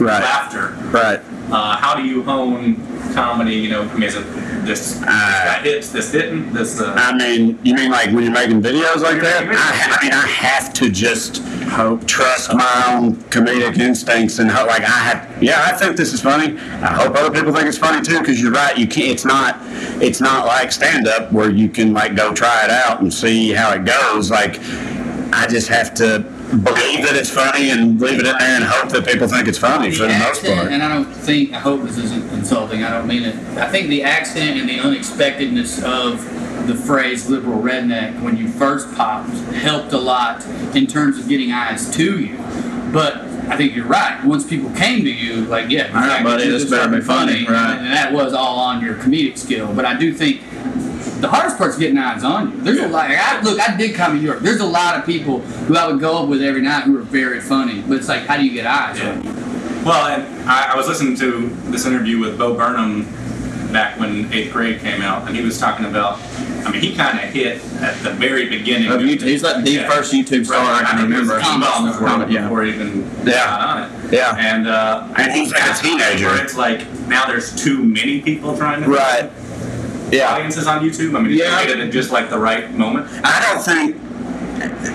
[0.00, 0.74] right, laughter.
[0.90, 1.20] right.
[1.52, 2.76] Uh, how do you hone
[3.14, 3.54] comedy?
[3.54, 4.24] You know, I mean, is it
[4.64, 6.80] this, this guy hits, this didn't, this?
[6.80, 9.44] Uh, I mean, you mean like when you're making videos like that?
[9.48, 14.68] I, I mean, I have to just hope, trust my own comedic instincts, and hope,
[14.68, 15.42] like I have.
[15.42, 16.58] Yeah, I think this is funny.
[16.58, 18.76] I hope other people think it's funny too, because you're right.
[18.76, 19.10] You can't.
[19.10, 19.58] It's not.
[20.02, 23.50] It's not like stand up where you can like go try it out and see
[23.50, 24.30] how it goes.
[24.30, 24.58] Like
[25.32, 26.24] I just have to
[26.58, 29.58] believe that it's funny and leave it in there and hope that people think it's
[29.58, 30.68] funny for the most part.
[30.68, 33.34] and I don't think, I hope this isn't insulting, I don't mean it.
[33.58, 36.22] I think the accent and the unexpectedness of
[36.66, 40.44] the phrase liberal redneck when you first popped helped a lot
[40.76, 42.36] in terms of getting eyes to you.
[42.92, 44.22] But I think you're right.
[44.24, 47.46] Once people came to you, like, yeah, All right, buddy, this better be something funny,
[47.46, 47.78] right.
[47.78, 49.74] And that was all on your comedic skill.
[49.74, 50.42] But I do think
[51.22, 52.56] the hardest part's getting eyes on you.
[52.62, 53.08] There's a lot.
[53.08, 54.40] Like, I, look, I did come to New York.
[54.40, 57.02] There's a lot of people who I would go up with every night who are
[57.02, 57.80] very funny.
[57.80, 59.30] But it's like, how do you get eyes on you?
[59.84, 63.04] Well, and I, I was listening to this interview with Bo Burnham
[63.72, 66.20] back when eighth grade came out, and he was talking about.
[66.64, 68.88] I mean, he kind of hit at the very beginning.
[68.92, 69.90] Of YouTube, he's like the Yeah.
[69.90, 71.66] first YouTube star I can think he was remember.
[71.66, 72.42] Well, before, Comment, yeah.
[72.42, 73.32] before he even Yeah.
[73.46, 74.12] got on it.
[74.12, 74.36] Yeah.
[74.38, 76.26] And uh, And he's like a teenager.
[76.28, 79.28] Where it's like now there's too many people trying to Right.
[80.12, 80.34] Yeah.
[80.34, 81.16] audiences on YouTube.
[81.16, 81.62] I mean, Yeah.
[81.62, 83.08] it at just like the right moment.
[83.24, 83.96] I don't think.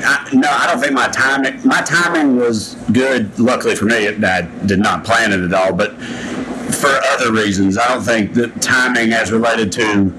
[0.06, 1.60] I, no, I don't think my timing.
[1.66, 3.38] My timing was good.
[3.38, 5.74] Luckily for me, it, I did not plan it at all.
[5.74, 5.94] But
[6.74, 10.14] for other reasons, I don't think the timing as related to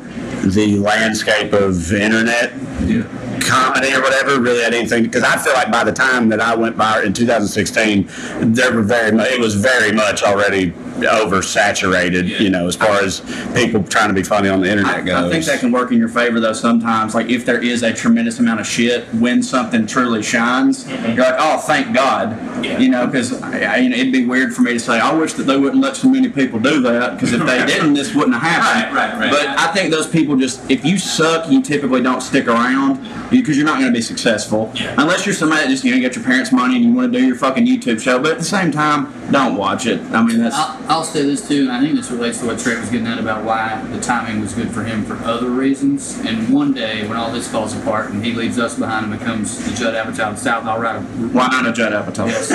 [0.45, 2.53] the landscape of internet
[2.85, 3.03] Yeah.
[3.41, 6.55] comedy or whatever really had anything because I feel like by the time that I
[6.55, 8.09] went by in 2016,
[8.55, 10.73] there were very it was very much already
[11.07, 12.29] oversaturated.
[12.29, 12.39] Yeah.
[12.39, 13.21] You know, as far as
[13.55, 15.25] people trying to be funny on the internet I, goes.
[15.25, 17.15] I think that can work in your favor though sometimes.
[17.15, 21.17] Like if there is a tremendous amount of shit, when something truly shines, mm-hmm.
[21.17, 22.31] you're like, oh, thank God.
[22.65, 22.79] Yeah.
[22.79, 25.15] You know, because I, I, you know, it'd be weird for me to say, I
[25.15, 27.15] wish that they wouldn't let so many people do that.
[27.15, 28.97] Because if they didn't, this wouldn't have happened.
[28.97, 29.31] Right, right, right.
[29.31, 33.57] But I think those people just, if you suck, you typically don't stick around because
[33.57, 34.95] you're not going to be successful Yeah.
[34.99, 37.19] unless you're somebody that just you know get your parents' money and you want to
[37.19, 38.19] do your fucking YouTube show.
[38.19, 40.01] But at the same time, don't watch it.
[40.13, 40.57] I mean, that's.
[40.57, 43.07] I'll, I'll say this too, and I think this relates to what Trae was getting
[43.07, 46.19] at about why the timing was good for him for other reasons.
[46.25, 49.63] And one day, when all this falls apart and he leaves us behind and becomes
[49.69, 52.27] the Judd Apatow of the South, I'll write a Why not a Judd Apatow?
[52.29, 52.51] yes,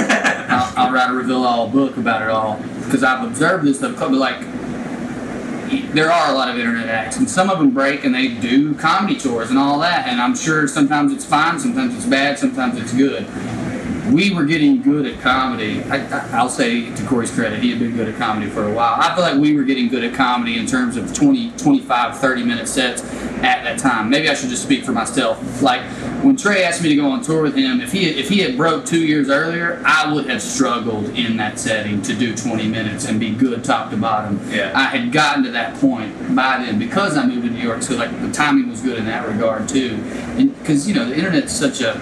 [0.50, 4.00] I'll, I'll write a reveal all book about it all because I've observed this stuff.
[4.00, 4.40] But like,
[5.94, 8.74] there are a lot of internet acts, and some of them break and they do
[8.76, 10.08] comedy tours and all that.
[10.08, 13.28] And I'm sure sometimes it's fine, sometimes it's bad, sometimes it's good.
[14.14, 15.82] We were getting good at comedy.
[15.86, 18.72] I, I, I'll say to Corey's credit, he had been good at comedy for a
[18.72, 18.94] while.
[19.00, 22.44] I feel like we were getting good at comedy in terms of 20, 25, 30
[22.44, 23.04] minute sets
[23.42, 24.12] at that time.
[24.12, 25.64] Maybe I should just speak for myself.
[25.64, 25.82] Like
[26.24, 28.56] when Trae asked me to go on tour with him, if he if he had
[28.56, 33.06] broke two years earlier, I would have struggled in that setting to do 20 minutes
[33.06, 34.40] and be good top to bottom.
[34.52, 34.72] Yeah.
[34.76, 37.96] I had gotten to that point by then because I moved to New York, so
[37.96, 39.96] like the timing was good in that regard too.
[40.38, 41.94] And because you know the internet's such a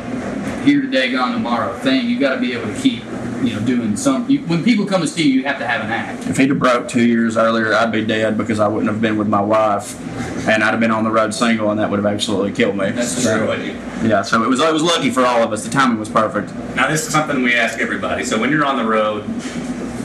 [0.64, 2.08] here today, gone tomorrow thing.
[2.10, 3.04] You got to be able to keep
[3.44, 4.30] you know doing some.
[4.30, 6.28] You, when people come to see you, you have to have an act.
[6.28, 9.18] If he'd have broke two years earlier, I'd be dead because I wouldn't have been
[9.18, 10.00] with my wife,
[10.48, 12.92] and I'd have been on the road single, and that would have absolutely killed me.
[12.92, 13.76] That's So, true.
[14.08, 15.64] Yeah, so it was it was lucky for all of us.
[15.64, 16.54] The timing was perfect.
[16.76, 18.24] Now, this is something we ask everybody.
[18.24, 19.24] So, when you're on the road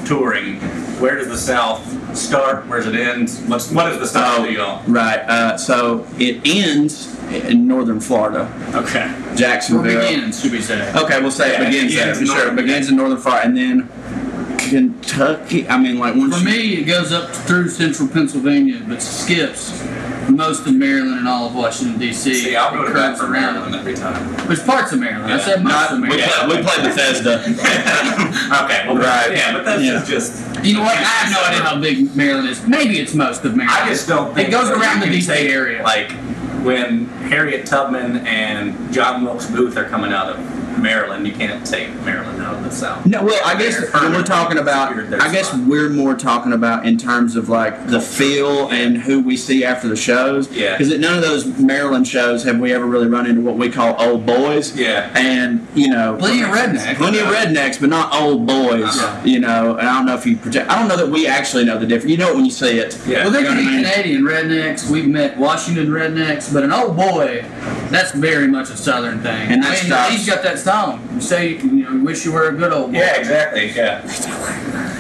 [0.06, 0.56] touring,
[1.00, 2.66] where does the South start?
[2.66, 3.28] Where does it end?
[3.50, 4.82] What's what is the style y'all?
[4.86, 5.18] Right.
[5.20, 9.04] Uh, so it ends in northern Florida, Okay.
[9.32, 9.82] Or Jacksonville.
[10.00, 10.92] begins, should we say?
[10.94, 12.16] Okay, we'll say Yeah, it begins there.
[12.18, 13.88] in Sure, it begins in northern Florida, and then
[14.58, 15.68] Kentucky.
[15.68, 19.70] I mean, like once For you- me, it goes up through central Pennsylvania, but skips
[20.30, 22.34] most of Maryland and all of Washington D.C.
[22.34, 23.54] See, I'll go to bat for around.
[23.54, 24.34] Maryland every time.
[24.46, 25.32] There's parts of Maryland.
[25.32, 26.32] I said most Not- of we, Maryland.
[26.50, 27.40] play, we play Bethesda.
[28.64, 29.32] okay, well, Right.
[29.32, 30.04] yeah, but that's Yeah.
[30.06, 30.42] just.
[30.64, 30.96] You know what?
[30.96, 32.66] I have no idea how big Maryland is.
[32.66, 33.82] Maybe it's most of Maryland.
[33.82, 35.32] I just don't think it goes around the D.C.
[35.32, 35.82] area.
[35.82, 36.10] Like
[36.64, 41.88] when Harriet Tubman and John Wilkes Booth are coming out of Maryland, you can't take
[42.02, 43.04] Maryland out of the South.
[43.06, 45.60] No, well, I guess They're we're talking about, I guess spot.
[45.66, 49.88] we're more talking about in terms of like the feel and who we see after
[49.88, 50.50] the shows.
[50.52, 50.76] Yeah.
[50.76, 53.70] Because at none of those Maryland shows have we ever really run into what we
[53.70, 54.76] call old boys.
[54.76, 55.12] Yeah.
[55.16, 56.96] And you know, Plenty of rednecks.
[56.96, 58.84] Plenty of rednecks, but not old boys.
[58.84, 59.22] Uh-huh.
[59.24, 60.70] You know, and I don't know if you project.
[60.70, 62.10] I don't know that we actually know the difference.
[62.10, 62.98] You know it when you see it.
[63.06, 63.22] Yeah.
[63.24, 63.84] Well, there You know can be what I mean?
[63.84, 64.90] Canadian rednecks.
[64.90, 67.44] We've met Washington rednecks, but an old boy,
[67.90, 69.48] that's very much a Southern thing.
[69.50, 72.72] And I mean, he's got that You say, you know, wish you were a good
[72.72, 72.98] old boy.
[72.98, 73.70] Yeah, exactly.
[73.70, 74.02] Yeah.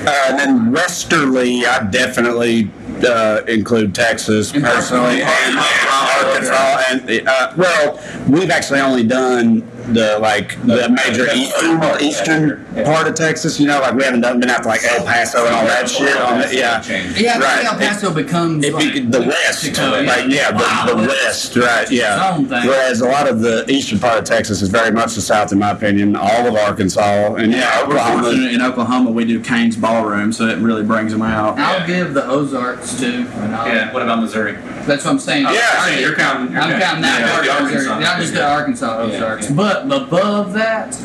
[0.06, 2.70] Uh, and then westerly, I definitely
[3.04, 6.82] uh, include Texas And personally, and Arkansas.
[6.88, 13.14] And uh, well, we've actually only done the like the major eastern eastern part of
[13.14, 13.58] Texas.
[13.60, 15.88] You know, like we haven't done been out to like El Paso and all that
[15.88, 16.16] shit.
[16.16, 16.82] On the, yeah,
[17.16, 17.64] Yeah, Right.
[17.64, 21.90] El Paso becomes It like be the west, Mexico, like yeah, the, the west, right?
[21.90, 22.16] Yeah.
[22.30, 22.66] Its own thing.
[22.66, 25.58] Whereas a lot of the eastern part of Texas is very much the south, in
[25.58, 26.16] my opinion.
[26.16, 28.30] All of Arkansas and yeah, We're Oklahoma.
[28.50, 31.58] in Oklahoma we do Cain's Ballroom, so it really brings them out.
[31.58, 31.86] I'll Yeah.
[31.86, 33.22] give the Ozarks too.
[33.24, 33.92] Yeah.
[33.92, 34.56] What about Missouri?
[34.86, 35.46] That's what I'm saying.
[35.46, 36.52] Oh, Yeah, yeah, you're counting.
[36.52, 37.98] You're I'm counting that yeah, part the Arkansas.
[37.98, 38.52] Not just the Yeah.
[38.54, 39.48] Arkansas Yeah, Ozarks.
[39.50, 39.56] yeah.
[39.84, 40.98] But above that,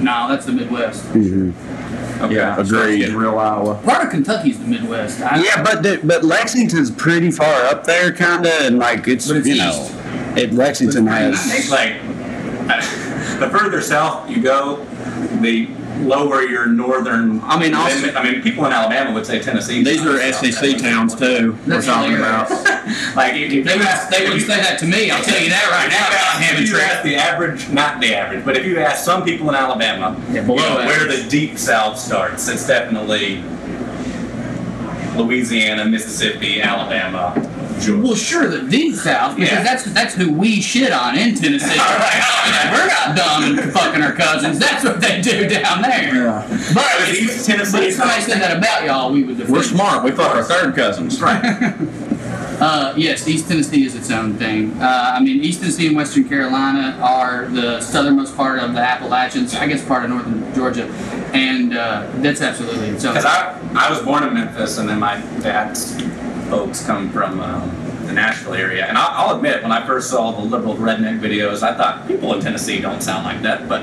[0.00, 1.04] no, that's the Midwest.
[1.06, 2.24] Mm-hmm.
[2.24, 2.34] Okay.
[2.34, 2.98] Yeah, it starts Agreed.
[2.98, 3.76] getting Real Iowa.
[3.84, 5.20] Part of Kentucky's the Midwest.
[5.22, 9.36] I, Yeah, but the, but Lexington's pretty far up there, kinda, and like it's, But
[9.38, 9.94] it's you east.
[9.94, 11.34] know, it Lexington has.
[11.54, 12.00] It's like
[13.40, 14.84] the further south you go,
[15.40, 15.66] the
[16.00, 17.40] lower your northern.
[17.42, 19.82] I mean, also- I mean, people in Alabama would say Tennessee.
[19.82, 21.56] These are SEC towns too.
[21.66, 22.50] We're talking about.
[23.14, 25.10] Like if you They would, they wouldn't say that to me.
[25.10, 26.08] I'll tell you that right now.
[26.08, 29.24] About If having you ask the average, not the average, but if you ask some
[29.24, 33.42] people in Alabama, Yeah, you below know, where the deep south starts, it's definitely
[35.16, 37.34] Louisiana, Mississippi, Alabama,
[37.86, 39.62] Well, sure, the deep South, because Yeah.
[39.62, 41.78] that's that's who we shit on in Tennessee.
[42.50, 44.58] Oh, we're not dumb and fucking our cousins.
[44.58, 46.14] That's what they do down there.
[46.14, 46.46] Yeah.
[46.48, 49.54] But But if, East Tennessee but if somebody said that about y'all, we would defend.
[49.54, 50.02] We're smart.
[50.04, 51.20] We fuck our third cousins.
[51.20, 51.74] Right.
[52.60, 54.72] Uh, yes, East Tennessee is its own thing.
[54.82, 59.54] Uh, I mean, East Tennessee and Western Carolina are the southernmost part of the Appalachians.
[59.54, 60.86] I guess part of northern Georgia,
[61.32, 63.12] and uh, that's absolutely its own.
[63.14, 65.94] Because I, I was born in Memphis, and then my dad's
[66.48, 68.86] folks come from um, the Nashville area.
[68.86, 72.32] And I'll, I'll admit, when I first saw the liberal redneck videos, I thought people
[72.34, 73.68] in Tennessee don't sound like that.
[73.68, 73.82] But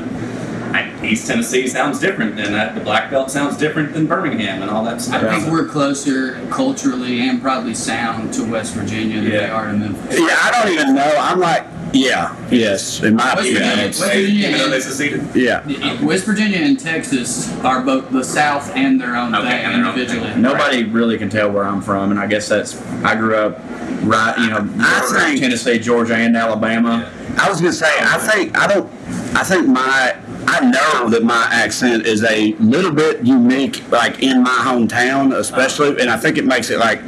[0.76, 2.76] I, East Tennessee sounds different than that.
[2.76, 5.24] The Black Belt sounds different than Birmingham and all that stuff.
[5.24, 9.74] I think we're closer culturally and probably sound to West Virginia than they are to
[9.74, 10.20] Memphis.
[10.20, 11.16] Yeah, I don't even know.
[11.18, 14.80] I'm like, yeah, yes, in my West opinion, Virginia- it's, West Virginia even though they
[14.82, 15.36] seceded.
[15.36, 16.04] yeah.
[16.04, 19.92] West Virginia and Texas are both the South and their own Okay, thing and their
[19.92, 20.30] own individually.
[20.32, 20.42] thing.
[20.42, 23.60] Nobody really can tell where I'm from, and I guess that's I grew up
[24.04, 27.10] right, you know, I think- Tennessee, Georgia, and Alabama.
[27.38, 28.90] I was gonna say, I think I don't.
[29.36, 30.16] I think my.
[30.48, 36.00] I know that my accent is a little bit unique, like in my hometown, especially,
[36.00, 37.02] and I think it makes it like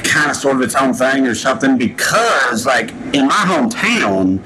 [0.00, 4.40] kind of sort of its own thing or something because, like, in my hometown,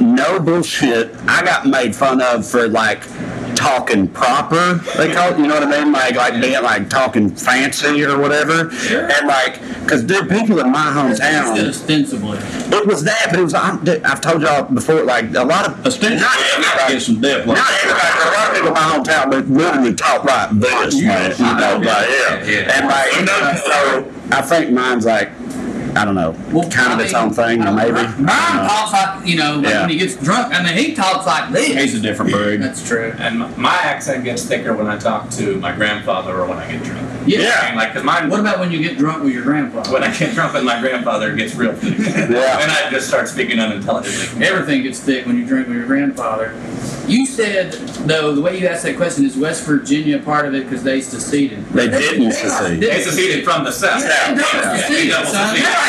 [0.00, 3.02] no bullshit, I got made fun of for like
[3.62, 4.74] talking proper.
[4.98, 5.92] They call it, you know what I mean?
[5.92, 10.86] Like, like being like talking fancy or whatever, and like, cause dude, people in my
[10.90, 11.68] hometown.
[11.68, 12.38] Ostensibly.
[12.38, 13.54] It was that, but it was.
[13.54, 17.20] I'm, I've told y'all before, like a lot of Ostensibly, not I everybody, get some
[17.20, 17.46] dip.
[17.46, 21.00] not everybody, but a lot of people in my hometown, but literally talk like this,
[21.00, 21.30] man.
[21.30, 22.74] You know, like yeah, Yeah.
[22.74, 25.30] and like you know, so I think mine's like,
[25.94, 26.32] I don't know,
[26.70, 27.92] kind of its own thing, uh, maybe.
[27.98, 29.80] I don't Brian talks like, you know, like Yeah.
[29.82, 30.54] when he gets drunk.
[30.54, 31.66] I mean, he talks like this.
[31.68, 32.62] He's a different breed.
[32.62, 33.12] That's true.
[33.18, 36.70] And my- my accent gets thicker when I talk to my grandfather or when I
[36.70, 37.00] get drunk.
[37.26, 37.40] Yeah.
[37.40, 37.74] Yeah.
[37.76, 38.28] Like, cause mine.
[38.30, 39.92] What about when you get drunk with your grandfather?
[39.92, 41.98] when I get drunk with my grandfather, it gets real thick.
[42.32, 42.58] Yeah.
[42.60, 44.44] And I just start speaking unintelligibly.
[44.46, 46.52] Everything gets thick when you drink with your grandfather.
[47.06, 47.72] You said,
[48.06, 51.00] though, the way you asked that question is West Virginia part of it because they
[51.00, 51.64] seceded.
[51.70, 52.80] They didn't secede.
[52.80, 54.02] They seceded from the south.
[54.02, 54.76] Yeah, they Yeah.
[54.76, 55.30] seceded, double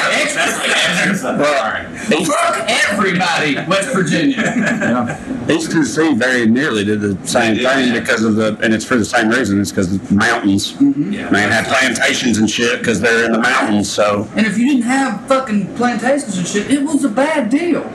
[0.03, 0.27] son.
[0.29, 0.69] seceded.
[0.69, 1.37] They're like extra That's the answer.
[1.37, 2.27] Well, All right.
[2.27, 4.37] Fuck everybody, West Virginia.
[4.37, 5.51] Yeah.
[5.51, 7.73] East Tennessee very nearly did the same Yeah.
[7.75, 9.59] thing because of the, and it's for the same reason.
[9.61, 10.75] It's because of mountains.
[10.79, 11.29] Yeah.
[11.29, 13.91] Man, had plantations and shit because they're in the mountains.
[13.91, 17.83] So And if you didn't have fucking plantations and shit, it was a bad deal.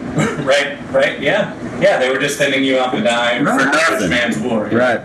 [0.48, 1.54] Right, right, yeah.
[1.80, 3.60] Yeah, they were just sending you off to die Right.
[3.60, 4.10] for For nothing.
[4.10, 4.66] man's war.
[4.72, 5.00] right.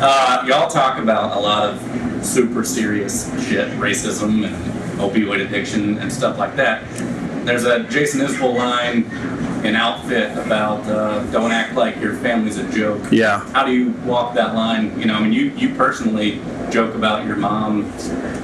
[0.00, 6.12] Uh, y'all talk about a lot of super serious shit, racism and opioid addiction and
[6.12, 6.82] stuff like that.
[7.44, 9.04] There's a Jason Isbell line
[9.64, 13.02] in Outfit about uh, don't act like your family's a joke.
[13.10, 13.40] Yeah.
[13.52, 14.98] How do you walk that line?
[15.00, 16.40] You know, I mean, you you personally
[16.70, 17.90] joke about your mom.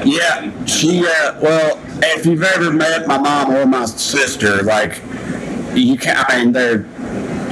[0.04, 1.00] Yeah, and- she.
[1.06, 5.02] Uh, well, if you've ever met my mom or my sister, like
[5.74, 6.14] you can.
[6.16, 6.86] not I mean, they're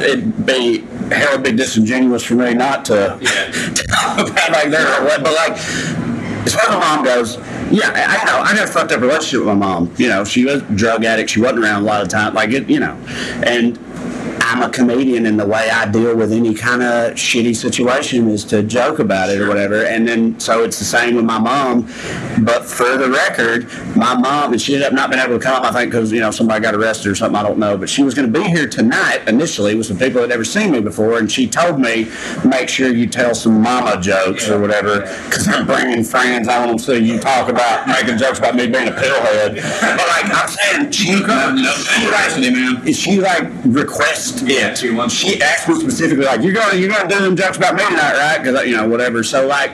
[0.03, 3.51] it'd be hell would be disingenuous for me not to Yeah.
[3.91, 5.57] talk about like they're but like
[6.45, 7.37] as far as my mom goes.
[7.71, 8.41] Yeah, I, know.
[8.41, 9.95] I got a fucked up relationship with my mom.
[9.97, 11.31] You know, she was a drug addict.
[11.31, 12.35] She wasn't around a lot of time.
[12.35, 12.95] Like it, you know,
[13.45, 13.79] and
[14.53, 18.45] I'm a comedian, and the way I deal with any kind of shitty situation is
[18.45, 19.87] to joke about it or whatever.
[19.87, 21.89] And then, so it's the same with my mom.
[22.45, 25.65] But for the record, my mom, and she ended up not being able to come,
[25.65, 27.79] I think, because, you know, somebody got arrested or something, I don't know.
[27.79, 30.45] But she was going to be here tonight initially with some people that had never
[30.45, 31.17] seen me before.
[31.17, 32.11] And she told me,
[32.45, 36.47] make sure you tell some mama jokes or whatever, because I'm bringing friends.
[36.47, 39.55] I want to see you talk about making jokes about me being a pillhead.
[39.81, 41.25] But, like, I'm saying, she, she,
[42.11, 44.79] like, she, like, requests it.
[44.79, 47.75] she wants- She asked me specifically, like, you're gonna you're gonna do them jokes about
[47.75, 48.43] me tonight, right?
[48.43, 49.23] Because you know whatever.
[49.23, 49.71] So like,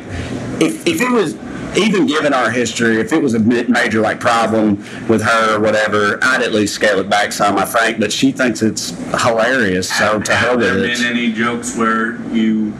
[0.60, 1.34] if if it was
[1.76, 6.18] even given our history, if it was a major like problem with her or whatever,
[6.22, 7.58] I'd at least scale it back some.
[7.58, 8.90] I think, but she thinks it's
[9.22, 9.88] hilarious.
[9.90, 10.68] So to hell with it.
[10.68, 12.72] Have there with been any jokes where you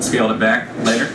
[0.00, 1.08] scaled it back later?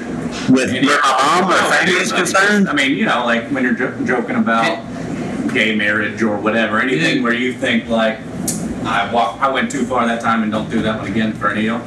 [0.50, 3.64] With Any- where my mom or family is concerned, I mean, you know, like when
[3.64, 4.80] you're jo- joking about
[5.54, 8.18] gay marriage or whatever, anything where you think like,
[8.84, 11.50] I walk, I went too far that time and don't do that one again for
[11.50, 11.82] any of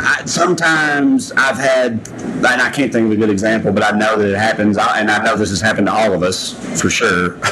[0.00, 4.16] I, sometimes I've had, and I can't think of a good example, but I know
[4.16, 7.38] that it happens, and I know this has happened to all of us for sure.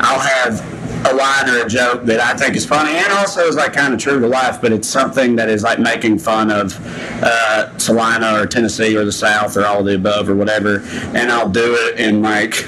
[0.00, 3.56] I'll have a line or a joke that I think is funny and also is
[3.56, 6.78] like kind of true to life, but it's something that is like making fun of
[7.22, 10.80] uh, Celina or Tennessee or the South or all of the above or whatever,
[11.14, 12.64] and I'll do it in like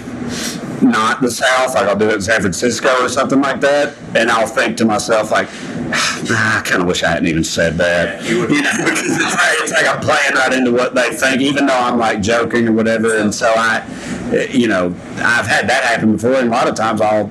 [0.85, 4.31] not the South, like I'll do it in San Francisco or something like that, and
[4.31, 5.49] I'll think to myself like,
[5.93, 8.23] "Ah, I kind of wish I hadn't even said that.
[8.23, 10.95] Yeah, you would- You know, because it's like, it's like I'm playing right into what
[10.95, 13.83] they think, even though I'm like joking or whatever, and so I,
[14.33, 17.31] eh, you know, I've had that happen before, and a lot of times I'll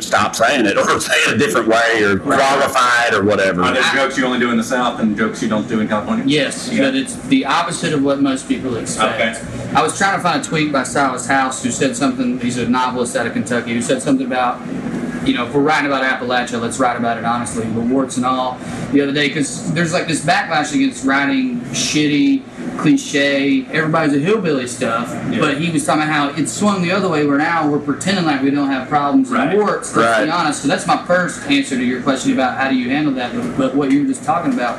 [0.00, 3.62] stop saying it or say it a different way or qualify it or whatever.
[3.62, 5.88] Are there jokes you only do in the South and jokes you don't do in
[5.88, 6.24] California?
[6.26, 6.84] Yes, Yeah.
[6.84, 9.38] but it's the opposite of what most people expect.
[9.42, 9.61] Okay.
[9.74, 12.38] I was trying to find a tweet by Silas House who said something.
[12.40, 14.60] He's a novelist out of Kentucky who said something about,
[15.26, 18.26] you know, if we're writing about Appalachia, let's write about it honestly, the warts and
[18.26, 18.58] all.
[18.92, 22.42] The other day, because there's like this backlash against writing shitty,
[22.80, 25.08] cliche, everybody's a hillbilly stuff.
[25.32, 25.40] Yeah.
[25.40, 28.26] But he was talking about how it swung the other way, where now we're pretending
[28.26, 29.48] like we don't have problems Right.
[29.48, 29.96] and warts.
[29.96, 30.60] Let's be honest.
[30.62, 33.32] So that's my first answer to your question about how do you handle that.
[33.34, 34.76] But, but what you were just talking about,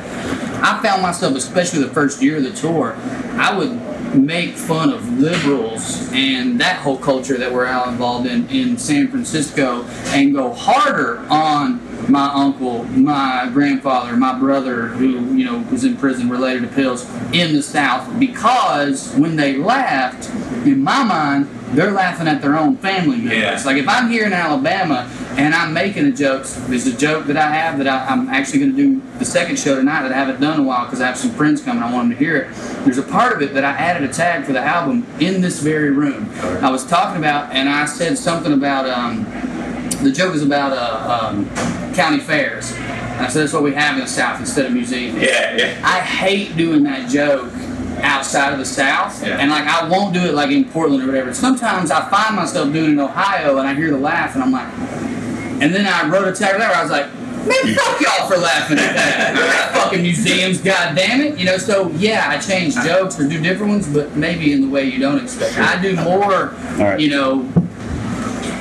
[0.62, 2.94] I found myself, especially the first year of the tour,
[3.38, 3.70] I would
[4.14, 9.08] make fun of liberals and that whole culture that we're all involved in in San
[9.08, 15.84] Francisco and go harder on my uncle, my grandfather, my brother who, you know, was
[15.84, 20.28] in prison related to pills in the South because when they laughed,
[20.66, 23.38] in my mind, they're laughing at their own family members.
[23.38, 23.62] Yeah.
[23.64, 27.36] Like if I'm here in Alabama and I'm making a joke, there's a joke that
[27.36, 30.16] I have that I, I'm actually going to do the second show tonight that I
[30.16, 31.82] haven't done in a while because I have some friends coming.
[31.82, 32.54] I want them to hear it.
[32.84, 35.60] There's a part of it that I added a tag for the album in this
[35.60, 36.30] very room.
[36.62, 39.24] I was talking about, and I said something about um,
[40.04, 41.48] the joke is about uh, um,
[41.94, 42.72] county fairs.
[42.72, 45.20] And I said that's what we have in the South instead of museums.
[45.20, 45.80] Yeah, yeah.
[45.82, 47.50] I hate doing that joke
[48.02, 49.38] outside of the South, Yeah.
[49.38, 51.32] and like I won't do it like in Portland or whatever.
[51.32, 54.52] Sometimes I find myself doing it in Ohio, and I hear the laugh, and I'm
[54.52, 54.68] like,
[55.62, 56.70] and then I wrote a tag there.
[56.74, 57.06] I was like,
[57.46, 59.70] man, fuck y'all for laughing at that.
[59.74, 61.38] Fucking museums, god damn it.
[61.38, 64.68] You know, so yeah, I change jokes or do different ones, but maybe in the
[64.68, 65.56] way you don't expect.
[65.58, 66.98] I do more, right.
[66.98, 67.48] you know.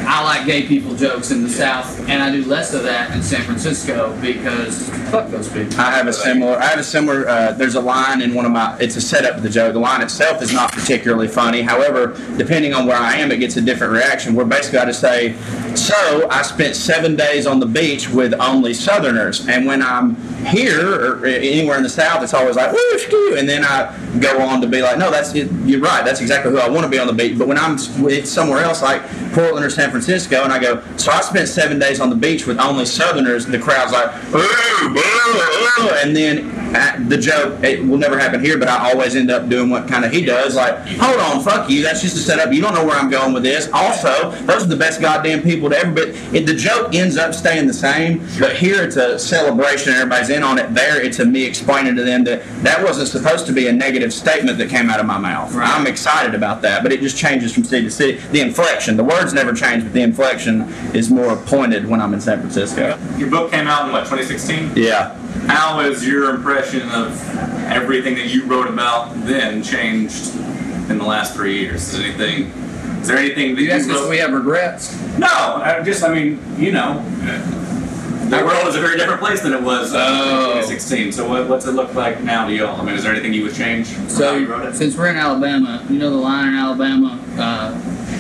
[0.06, 3.24] I like gay people jokes in the South, and I do less of that in
[3.24, 5.80] San Francisco because fuck those people.
[5.80, 6.58] I have a similar.
[6.58, 7.28] I have a similar.
[7.28, 8.78] Uh, there's a line in one of my.
[8.80, 9.74] It's a setup of the joke.
[9.74, 11.62] The line itself is not particularly funny.
[11.62, 14.36] However, depending on where I am, it gets a different reaction.
[14.36, 15.36] Where basically I just say,
[15.76, 20.16] "So I spent seven days on the beach with only Southerners, and when I'm
[20.46, 24.62] here or anywhere in the South, it's always like skew," and then I go on
[24.62, 25.50] to be like, "No, that's it.
[25.66, 26.04] You're right.
[26.06, 28.82] That's exactly who I want to be on the beach." But when I'm somewhere else,
[28.82, 29.02] like
[29.34, 32.46] Portland or San Francisco, and I go, "So I spent seven days on the beach
[32.46, 37.86] with only Southerners," the crowd's like, "Ooh, ooh," oh, and then uh, the joke it
[37.86, 40.56] will never happen here, but I always end up doing what kind of he does,
[40.56, 42.52] like, hold on, fuck you, that's just a setup.
[42.52, 43.70] You don't know where I'm going with this.
[43.72, 45.92] Also, those are the best goddamn people to ever.
[45.92, 50.44] But the joke ends up staying the same, but here it's a celebration, everybody's in
[50.44, 50.74] on it.
[50.74, 54.14] There, it's a me explaining to them that that wasn't supposed to be a negative
[54.14, 55.54] statement that came out of my mouth.
[55.54, 55.70] Right.
[55.70, 58.18] I'm excited about that, but it just changes from city to city.
[58.32, 60.62] The inflection, the words never change, but the inflection
[60.94, 62.98] is more pointed when I'm in San Francisco.
[63.18, 64.74] Your book came out in what 2016.
[64.76, 65.16] Yeah.
[65.48, 67.20] How has your impression of
[67.68, 70.34] everything that you wrote about then changed
[70.90, 71.94] in the last three years?
[71.94, 72.52] Is anything?
[73.02, 74.96] Is there anything that You you, asked us we have regrets.
[75.18, 77.04] no, I just I mean you know,
[78.40, 80.58] the world is a very different place than it was uh, Oh.
[80.60, 81.12] in 2016.
[81.12, 82.80] So what, what's it look like now to y'all?
[82.80, 84.04] I mean, is there anything you would change from
[84.42, 84.76] you wrote So it?
[84.76, 87.72] since we're in Alabama, you know the line in Alabama, uh,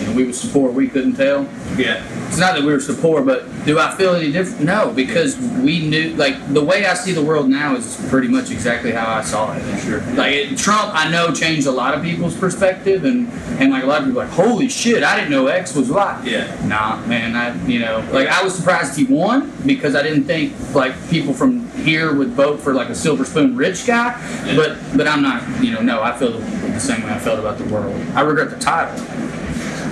[0.06, 1.43] know, we would support, we couldn't tell.
[1.78, 2.04] Yeah.
[2.28, 4.62] It's not that we were support, but do I feel any different?
[4.66, 8.51] No, because we knew, like, the way I see the world now is pretty much
[8.51, 9.80] exactly how I saw it.
[9.82, 10.01] Sure.
[10.14, 13.30] Like, it, Trump, I know, changed a lot of people's perspective, and,
[13.60, 16.24] and like, a lot of people like, holy shit, I didn't know X was right.
[16.26, 16.54] Yeah.
[16.66, 20.54] Nah, man, I, you know, like, I was surprised he won because I didn't think,
[20.74, 24.56] like, people from here would vote for, like, a silver spoon rich guy, Yeah.
[24.56, 27.58] but, but I'm not, you know, no, I feel the same way I felt about
[27.58, 27.95] the world.
[28.16, 29.06] I regret the title.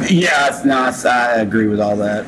[0.10, 2.26] Yeah, no, I agree with all that.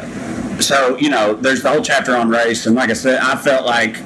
[0.62, 3.66] So, you know, there's the whole chapter on race, and like I said, I felt
[3.66, 3.98] like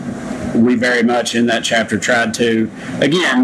[0.55, 3.43] we very much in that chapter tried to, again,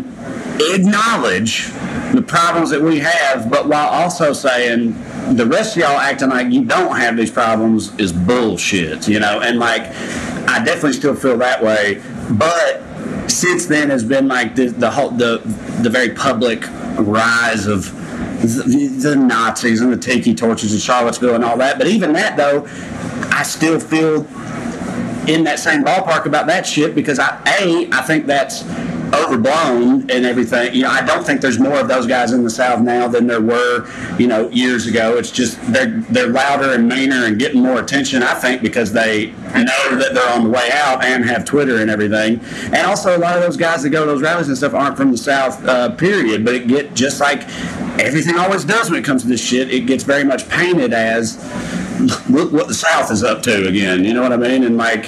[0.60, 1.68] acknowledge
[2.14, 4.94] the problems that we have, but while also saying
[5.36, 9.42] the rest of y'all acting like you don't have these problems is bullshit, you know,
[9.42, 9.82] and like,
[10.48, 12.02] I definitely still feel that way,
[12.32, 12.82] but
[13.30, 15.42] since then has been like the, the whole, the,
[15.82, 16.64] the very public
[16.98, 17.92] rise of
[18.44, 21.78] the, Nazis and the tiki torches in Charlottesville and all that.
[21.78, 22.66] But even that, though,
[23.32, 24.28] I still feel
[25.28, 28.64] in that same ballpark about that shit because I a I think that's
[29.14, 30.74] overblown and everything.
[30.74, 33.28] You know, I don't think there's more of those guys in the South now than
[33.28, 33.88] there were,
[34.18, 35.18] you know, years ago.
[35.18, 38.24] It's just they're they're louder and meaner and getting more attention.
[38.24, 41.90] I think because they know that they're on the way out and have Twitter and
[41.90, 42.40] everything.
[42.66, 44.98] And also, a lot of those guys that go to those rallies and stuff aren't
[44.98, 45.64] from the South.
[45.64, 46.44] Uh, period.
[46.44, 47.48] But it get just like
[48.00, 49.72] everything always does when it comes to this shit.
[49.72, 51.38] It gets very much painted as
[52.30, 54.04] look what the South is up to again.
[54.04, 54.64] You know what I mean?
[54.64, 55.06] And like,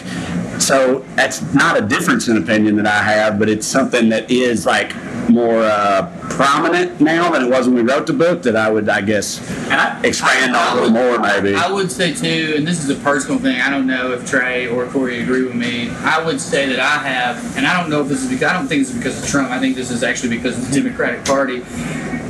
[0.59, 4.65] so that's not a difference in opinion that I have, but it's something that is
[4.65, 4.95] like
[5.29, 8.43] more uh, prominent now than it was when we wrote the book.
[8.43, 9.39] That I would, I guess,
[9.69, 11.55] I, expand I on a little more maybe.
[11.55, 13.59] I would say too, and this is a personal thing.
[13.59, 15.89] I don't know if Trae or Corey agree with me.
[15.89, 18.53] I would say that I have, and I don't know if this is because I
[18.53, 19.51] don't think this is because of Trump.
[19.51, 21.63] I think this is actually because of the Democratic Party.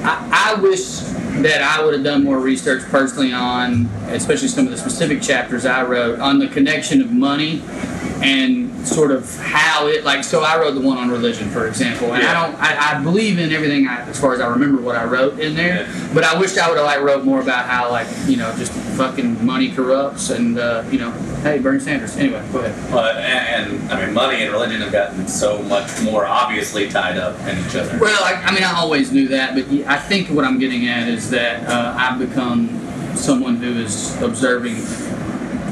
[0.03, 0.99] I, I wish
[1.41, 5.65] that I would have done more research personally on, especially some of the specific chapters
[5.65, 7.61] I wrote on the connection of money
[8.26, 12.13] and sort of how it like so I wrote the one on religion for example
[12.13, 14.95] and I don't I, I believe in everything I, as far as I remember what
[14.95, 16.09] I wrote in there Yeah.
[16.13, 18.71] but I wish I would have like wrote more about how like you know just
[18.97, 21.11] fucking money corrupts and uh, you know
[21.43, 24.91] hey Bernie Sanders anyway go ahead But and, and I mean, money and religion have
[24.91, 27.97] gotten so much more obviously tied up in each other.
[27.99, 31.07] well I, I mean I always knew that but I think what I'm getting at
[31.07, 32.69] is that uh, I've become
[33.15, 34.76] someone who is observing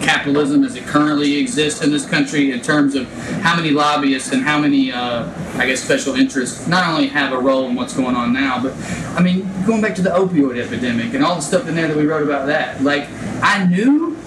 [0.03, 4.43] capitalism as it currently exists in this country in terms of how many lobbyists and
[4.43, 8.15] how many, uh, I guess, special interests not only have a role in what's going
[8.15, 8.73] on now, but
[9.17, 11.97] I mean, going back to the opioid epidemic and all the stuff in there that
[11.97, 12.83] we wrote about that.
[12.83, 13.07] Like,
[13.41, 14.17] I knew,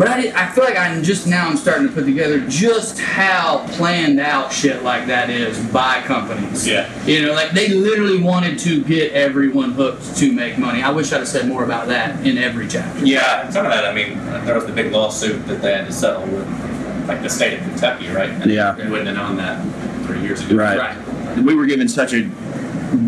[0.00, 2.98] but I, did, I feel like I'm just now I'm starting to put together just
[2.98, 6.66] how planned out shit like that is by companies.
[6.66, 6.90] Yeah.
[7.04, 10.82] You know, like they literally wanted to get everyone hooked to make money.
[10.82, 13.04] I wish I'd have said more about that in every chapter.
[13.04, 15.84] Yeah, and some of that, I mean, there was the big lawsuit that they had
[15.84, 18.30] to settle with, like the state of Kentucky, right?
[18.30, 18.78] And Yeah.
[18.78, 20.56] You wouldn't have known that three years ago.
[20.56, 20.78] Right.
[20.78, 21.44] Right.
[21.44, 22.22] we were given such a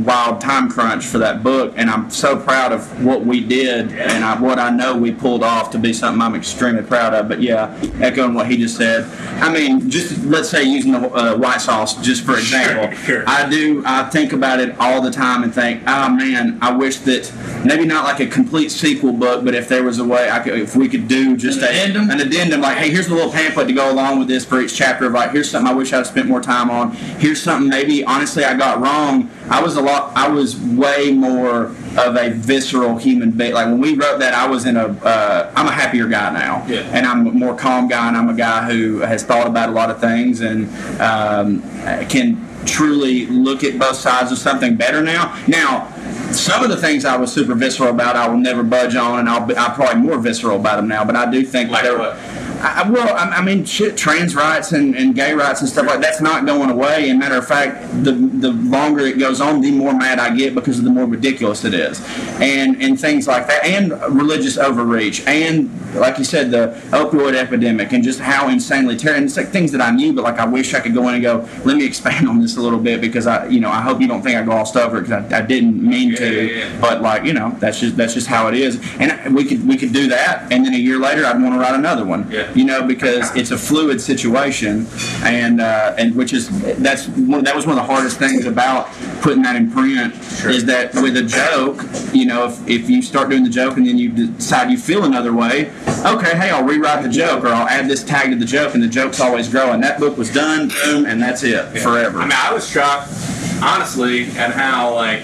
[0.05, 4.25] wild time crunch for that book, and I'm so proud of what we did and
[4.25, 7.29] I, what I know we pulled off to be something I'm extremely proud of.
[7.29, 9.05] But yeah, echoing what he just said,
[9.43, 13.21] I mean, just let's say using the uh, white sauce just for example, sure.
[13.21, 13.25] sure.
[13.27, 13.83] I do.
[13.87, 17.33] I think about it all the time and think, oh man, I wish that
[17.65, 20.59] maybe not like a complete sequel book, but if there was a way I could,
[20.59, 22.11] if we could do just An a, addendum?
[22.11, 24.75] an addendum, like, hey, here's a little pamphlet to go along with this for each
[24.75, 26.93] chapter of like, here's something I wish I'd spent more time on.
[26.93, 29.31] Here's something maybe honestly I got wrong.
[29.51, 30.17] I was a lot.
[30.17, 31.67] I was way more
[31.99, 33.53] of a visceral human being.
[33.53, 34.87] Like when we wrote that, I was in a.
[34.87, 36.81] Uh, I'm a happier guy now, Yeah.
[36.93, 39.73] and I'm a more calm guy, and I'm a guy who has thought about a
[39.73, 40.69] lot of things and
[41.01, 41.63] um,
[42.09, 45.37] can truly look at both sides of something better now.
[45.49, 45.89] Now.
[46.33, 49.29] Some of the things I was super visceral about, I will never budge on, and
[49.29, 51.05] I'll be, I'm probably more visceral about them now.
[51.05, 52.17] But I do think Like there, what?
[52.63, 56.01] I, well, I, I mean, shit, trans rights and, and gay rights and stuff like
[56.01, 57.11] that's not going away.
[57.11, 60.55] And matter of fact, the the longer it goes on, the more mad I get
[60.55, 62.01] because of the more ridiculous it is,
[62.41, 67.93] and and things like that, and religious overreach, and like you said, the opioid epidemic,
[67.93, 69.19] and just how insanely terrible.
[69.19, 71.15] And it's like things that I knew, but like I wish I could go in
[71.15, 73.81] and go, let me expand on this a little bit because I, you know, I
[73.83, 76.43] hope you don't think I glossed over it because I, I didn't mean to, Yeah,
[76.43, 76.81] yeah, yeah.
[76.81, 78.81] but like you know, that's just that's just how it is.
[79.01, 81.61] And we could we could do that, and then a year later, I'd want to
[81.61, 82.31] write another one.
[82.31, 82.52] Yeah.
[82.55, 84.87] You know, because it's a fluid situation,
[85.23, 86.49] and uh, and which is
[86.79, 88.89] that's one, that was one of the hardest things about
[89.23, 91.83] putting that in print is that with a joke,
[92.13, 95.05] you know, if, if you start doing the joke and then you decide you feel
[95.05, 95.71] another way,
[96.05, 98.83] okay, hey, I'll rewrite the joke or I'll add this tag to the joke, and
[98.83, 99.81] the joke's always growing.
[99.81, 102.19] That book was done, boom, and that's it forever.
[102.19, 103.09] I mean, I was shocked,
[103.63, 105.23] honestly, at how like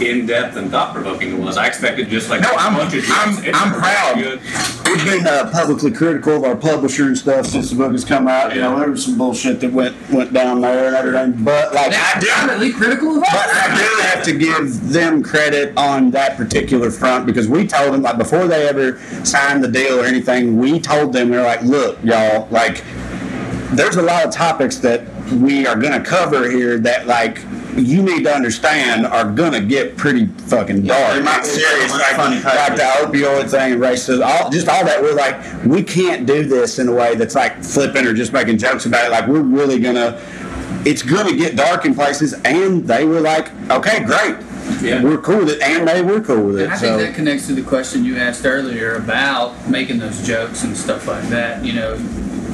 [0.00, 1.56] in depth and thought provoking it was.
[1.56, 3.46] I expected just like No, a I'm- bunch of I'm- jokes.
[3.46, 4.16] It's I'm proud.
[4.18, 4.40] Good.
[4.86, 8.28] We've been uh, publicly critical of our publisher and stuff since the book has come
[8.28, 8.54] out.
[8.54, 11.44] You know, there was some bullshit that went went down there and everything.
[11.44, 13.28] But like, I do, Privately critical of but.
[13.30, 18.02] I do have to give them credit on that particular front because we told them
[18.02, 21.62] like before they ever signed the deal or anything, we told them we are like,
[21.62, 22.82] look, y'all, like,
[23.72, 27.38] there's a lot of topics that we are going to cover here that like.
[27.76, 31.14] You need to understand are gonna get pretty fucking dark.
[31.14, 35.02] they're not serious, like, funny like the opioid thing, racism, all just all that.
[35.02, 38.58] We're like, we can't do this in a way that's like flipping or just making
[38.58, 39.10] jokes about it.
[39.10, 40.20] Like, we're really gonna
[40.84, 44.36] it's going to get dark in places, and they were like, "Okay, great,
[44.82, 45.02] Yeah.
[45.02, 46.64] we're cool with it," and they were cool with it.
[46.64, 50.20] And I so think that connects to the question you asked earlier about making those
[50.26, 51.64] jokes and stuff like that.
[51.64, 51.96] You know,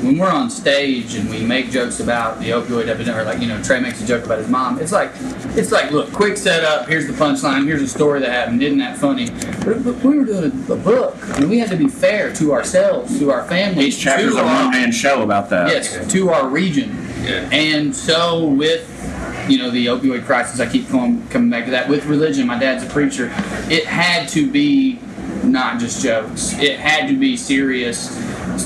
[0.02, 3.48] when we're on stage and we make jokes about the opioid epidemic, or like you
[3.48, 4.80] know, Trae makes a joke about his mom.
[4.80, 5.10] It's like,
[5.56, 6.88] it's like, look, quick setup.
[6.88, 7.66] Here's the punchline.
[7.66, 8.62] Here's a story that happened.
[8.62, 9.30] Isn't that funny?
[9.64, 12.52] But, but we were doing a, a book, and we had to be fair to
[12.52, 15.68] ourselves, to our families, Each chapter's to a one man show about that.
[15.68, 16.90] Yes, to our region.
[17.22, 17.48] Yeah.
[17.52, 18.86] And so with
[19.48, 21.88] you know the opioid crisis, I keep coming coming back to that.
[21.88, 23.26] With religion, my dad's a preacher.
[23.68, 24.98] It had to be
[25.44, 26.58] not just jokes.
[26.58, 28.08] It had to be serious.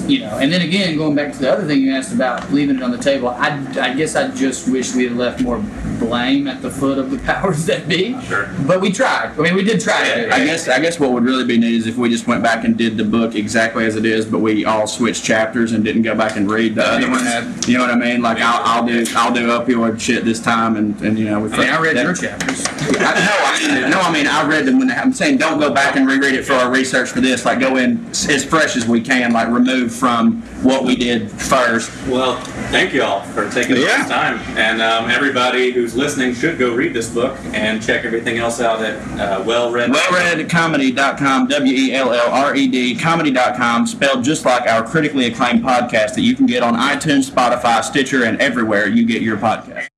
[0.02, 2.76] You know, and then again, going back to the other thing you asked about leaving
[2.76, 3.48] it on the table, I,
[3.80, 5.62] I guess I just wish we had left more
[5.98, 8.20] blame at the foot of the powers that be.
[8.22, 8.48] Sure.
[8.66, 9.38] But we tried.
[9.38, 10.46] I mean, we did try to do I it.
[10.46, 12.76] guess I guess what would really be neat is if we just went back and
[12.76, 16.14] did the book exactly as it is, but we all switched chapters and didn't go
[16.14, 17.68] back and read the other ones.
[17.68, 18.22] You know what I mean?
[18.22, 21.52] Like I'll, I'll do I'll do opioid shit this time, and, and you know we.
[21.52, 22.64] I mean, I read that- your chapters.
[22.86, 25.58] I, no, I mean, no, I mean, I read them when they, I'm saying don't
[25.58, 27.44] go back and reread it for our research for this.
[27.46, 31.90] Like, go in as fresh as we can, like, remove from what we did first.
[32.06, 32.36] Well,
[32.70, 33.98] thank you all for taking Yeah.
[33.98, 34.38] this time.
[34.58, 38.80] And um, everybody who's listening should go read this book and check everything else out
[38.82, 39.90] at uh, Well Red.
[39.90, 45.62] Wellredcomedy.com, W E L L R E D, comedy.com, spelled just like our critically acclaimed
[45.62, 49.93] podcast that you can get on iTunes, Spotify, Stitcher, and everywhere you get your podcast.